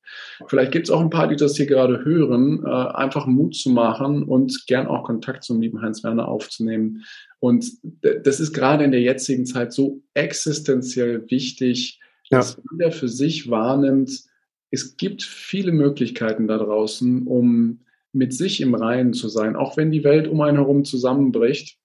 Vielleicht 0.48 0.72
gibt 0.72 0.88
es 0.88 0.92
auch 0.92 1.02
ein 1.02 1.10
paar, 1.10 1.28
die 1.28 1.36
das 1.36 1.58
hier 1.58 1.66
gerade 1.66 2.06
hören, 2.06 2.64
äh, 2.66 2.70
einfach 2.70 3.28
Mut 3.28 3.56
zu 3.56 3.70
machen 3.70 4.24
und 4.24 4.66
gern 4.66 4.88
auch 4.88 5.04
Kontakt 5.04 5.44
zum 5.44 5.60
lieben 5.60 5.82
Heinz 5.82 6.06
Werner 6.06 6.30
aufzunehmen. 6.30 7.04
Und 7.40 7.70
das 8.02 8.40
ist 8.40 8.54
gerade 8.54 8.86
in 8.86 8.92
der 8.92 9.02
jetzigen 9.02 9.46
Zeit 9.46 9.74
so 9.74 10.02
existenziell 10.14 11.30
wichtig, 11.30 12.00
ja. 12.30 12.38
dass 12.38 12.62
jeder 12.72 12.94
für 12.94 13.10
sich 13.10 13.50
wahrnimmt, 13.50 14.24
es 14.72 14.96
gibt 14.96 15.22
viele 15.22 15.74
Möglichkeiten 15.74 16.48
da 16.48 16.58
draußen, 16.58 17.28
um 17.28 17.82
mit 18.14 18.34
sich 18.34 18.62
im 18.62 18.74
Reinen 18.74 19.12
zu 19.12 19.28
sein, 19.28 19.58
auch 19.58 19.76
wenn 19.76 19.92
die 19.92 20.06
Welt 20.06 20.30
um 20.30 20.40
einen 20.40 20.58
herum 20.58 20.86
zusammenbricht 20.86 21.78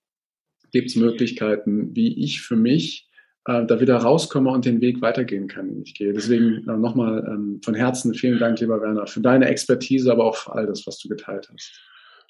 gibt 0.73 0.91
es 0.91 0.97
Möglichkeiten, 0.97 1.95
wie 1.95 2.25
ich 2.25 2.43
für 2.43 2.57
mich 2.57 3.09
äh, 3.47 3.65
da 3.65 3.81
wieder 3.81 3.97
rauskomme 3.97 4.51
und 4.51 4.65
den 4.65 4.81
Weg 4.81 5.01
weitergehen 5.03 5.49
kann, 5.49 5.69
den 5.69 5.83
ich 5.83 5.95
gehe. 5.95 6.13
Deswegen 6.13 6.69
äh, 6.69 6.77
nochmal 6.77 7.25
ähm, 7.29 7.61
von 7.65 7.75
Herzen 7.75 8.15
vielen 8.15 8.39
Dank, 8.39 8.59
lieber 8.61 8.81
Werner, 8.81 9.07
für 9.07 9.21
deine 9.21 9.47
Expertise, 9.47 10.11
aber 10.11 10.25
auch 10.25 10.37
für 10.37 10.53
all 10.53 10.67
das, 10.67 10.87
was 10.87 10.99
du 10.99 11.09
geteilt 11.09 11.49
hast. 11.53 11.73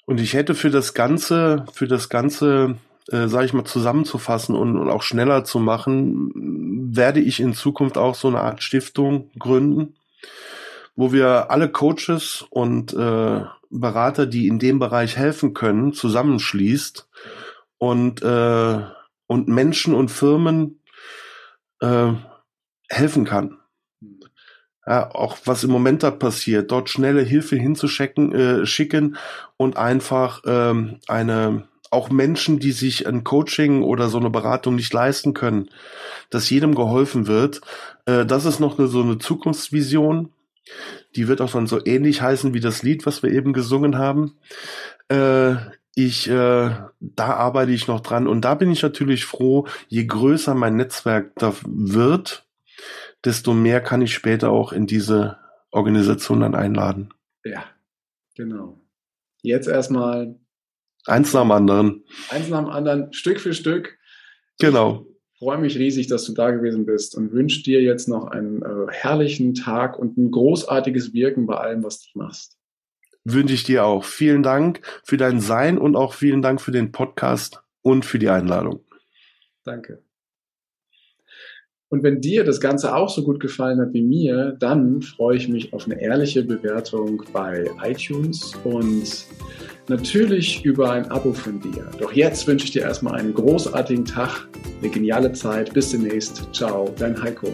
Und 0.05 0.19
ich 0.19 0.33
hätte 0.33 0.53
für 0.53 0.69
das 0.69 0.93
Ganze, 0.93 1.65
für 1.71 1.87
das 1.87 2.09
Ganze, 2.09 2.75
äh, 3.09 3.27
sage 3.27 3.45
ich 3.45 3.53
mal, 3.53 3.63
zusammenzufassen 3.63 4.55
und, 4.55 4.77
und 4.77 4.89
auch 4.89 5.03
schneller 5.03 5.45
zu 5.45 5.59
machen, 5.59 6.31
werde 6.95 7.21
ich 7.21 7.39
in 7.39 7.53
Zukunft 7.53 7.97
auch 7.97 8.15
so 8.15 8.27
eine 8.27 8.41
Art 8.41 8.61
Stiftung 8.61 9.29
gründen, 9.39 9.95
wo 10.95 11.13
wir 11.13 11.49
alle 11.49 11.69
Coaches 11.69 12.45
und 12.49 12.93
äh, 12.93 13.41
Berater, 13.69 14.25
die 14.27 14.47
in 14.47 14.59
dem 14.59 14.77
Bereich 14.77 15.17
helfen 15.17 15.53
können, 15.53 15.93
zusammenschließt 15.93 17.07
und, 17.83 18.21
äh, 18.21 18.79
und 19.27 19.49
Menschen 19.49 19.93
und 19.93 20.09
Firmen 20.09 20.79
äh, 21.81 22.13
helfen 22.87 23.25
kann. 23.25 23.57
Ja, 24.87 25.13
auch 25.13 25.35
was 25.43 25.65
im 25.65 25.71
Moment 25.71 26.01
da 26.01 26.09
passiert, 26.11 26.71
dort 26.71 26.89
schnelle 26.89 27.23
Hilfe 27.23 27.57
hinzuschicken 27.57 28.31
äh, 28.33 28.65
schicken 28.65 29.17
und 29.57 29.75
einfach 29.75 30.43
ähm, 30.45 30.99
eine 31.09 31.67
auch 31.89 32.09
Menschen, 32.09 32.59
die 32.59 32.71
sich 32.71 33.05
ein 33.05 33.25
Coaching 33.25 33.83
oder 33.83 34.07
so 34.07 34.17
eine 34.17 34.29
Beratung 34.29 34.75
nicht 34.75 34.93
leisten 34.93 35.33
können, 35.33 35.69
dass 36.29 36.49
jedem 36.49 36.75
geholfen 36.75 37.27
wird. 37.27 37.59
Äh, 38.05 38.25
das 38.25 38.45
ist 38.45 38.61
noch 38.61 38.79
eine, 38.79 38.87
so 38.87 39.01
eine 39.01 39.17
Zukunftsvision. 39.17 40.31
Die 41.17 41.27
wird 41.27 41.41
auch 41.41 41.51
dann 41.51 41.67
so 41.67 41.85
ähnlich 41.85 42.21
heißen 42.21 42.53
wie 42.53 42.61
das 42.61 42.81
Lied, 42.81 43.05
was 43.05 43.23
wir 43.23 43.31
eben 43.31 43.51
gesungen 43.51 43.97
haben. 43.97 44.37
Äh, 45.09 45.55
ich, 45.95 46.27
äh, 46.27 46.71
da 46.99 47.27
arbeite 47.35 47.71
ich 47.71 47.87
noch 47.87 48.01
dran 48.01 48.27
und 48.27 48.41
da 48.41 48.55
bin 48.55 48.71
ich 48.71 48.81
natürlich 48.81 49.25
froh, 49.25 49.67
je 49.87 50.05
größer 50.05 50.55
mein 50.55 50.75
Netzwerk 50.75 51.33
da 51.35 51.53
wird, 51.65 52.47
desto 53.23 53.53
mehr 53.53 53.81
kann 53.81 54.01
ich 54.01 54.13
später 54.13 54.49
auch 54.49 54.73
in 54.73 54.87
diese 54.87 55.37
Organisation 55.71 56.41
dann 56.41 56.55
einladen. 56.55 57.13
Ja, 57.45 57.63
genau. 58.35 58.79
Jetzt 59.41 59.67
erstmal 59.67 60.35
eins 61.05 61.33
nach 61.33 61.41
dem 61.41 61.51
anderen. 61.51 62.03
Eins 62.29 62.49
nach 62.49 62.61
dem 62.61 62.69
anderen, 62.69 63.13
Stück 63.13 63.39
für 63.39 63.53
Stück. 63.53 63.97
Genau. 64.59 65.05
Ich 65.33 65.39
freue 65.39 65.57
mich 65.57 65.77
riesig, 65.77 66.07
dass 66.07 66.23
du 66.23 66.33
da 66.33 66.51
gewesen 66.51 66.85
bist 66.85 67.15
und 67.15 67.33
wünsche 67.33 67.63
dir 67.63 67.81
jetzt 67.81 68.07
noch 68.07 68.27
einen 68.27 68.61
äh, 68.61 68.91
herrlichen 68.91 69.53
Tag 69.53 69.99
und 69.99 70.17
ein 70.17 70.31
großartiges 70.31 71.13
Wirken 71.13 71.45
bei 71.45 71.57
allem, 71.57 71.83
was 71.83 72.01
du 72.01 72.17
machst 72.17 72.57
wünsche 73.23 73.53
ich 73.53 73.63
dir 73.63 73.85
auch. 73.85 74.03
Vielen 74.03 74.43
Dank 74.43 74.81
für 75.03 75.17
dein 75.17 75.39
Sein 75.39 75.77
und 75.77 75.95
auch 75.95 76.13
vielen 76.13 76.41
Dank 76.41 76.61
für 76.61 76.71
den 76.71 76.91
Podcast 76.91 77.61
und 77.81 78.05
für 78.05 78.19
die 78.19 78.29
Einladung. 78.29 78.81
Danke. 79.63 80.03
Und 81.93 82.01
wenn 82.01 82.21
dir 82.21 82.43
das 82.43 82.59
Ganze 82.59 82.95
auch 82.95 83.07
so 83.07 83.23
gut 83.23 83.39
gefallen 83.39 83.79
hat 83.79 83.93
wie 83.93 84.01
mir, 84.01 84.55
dann 84.59 85.03
freue 85.03 85.37
ich 85.37 85.47
mich 85.47 85.73
auf 85.73 85.85
eine 85.85 86.01
ehrliche 86.01 86.43
Bewertung 86.43 87.23
bei 87.31 87.69
iTunes 87.83 88.53
und 88.63 89.27
natürlich 89.87 90.65
über 90.65 90.89
ein 90.91 91.05
Abo 91.11 91.33
von 91.33 91.59
dir. 91.59 91.87
Doch 91.99 92.11
jetzt 92.11 92.47
wünsche 92.47 92.65
ich 92.65 92.71
dir 92.71 92.81
erstmal 92.81 93.19
einen 93.19 93.35
großartigen 93.35 94.05
Tag, 94.05 94.47
eine 94.81 94.89
geniale 94.89 95.33
Zeit. 95.33 95.71
Bis 95.75 95.91
demnächst. 95.91 96.47
Ciao, 96.51 96.91
dein 96.97 97.21
Heiko. 97.21 97.53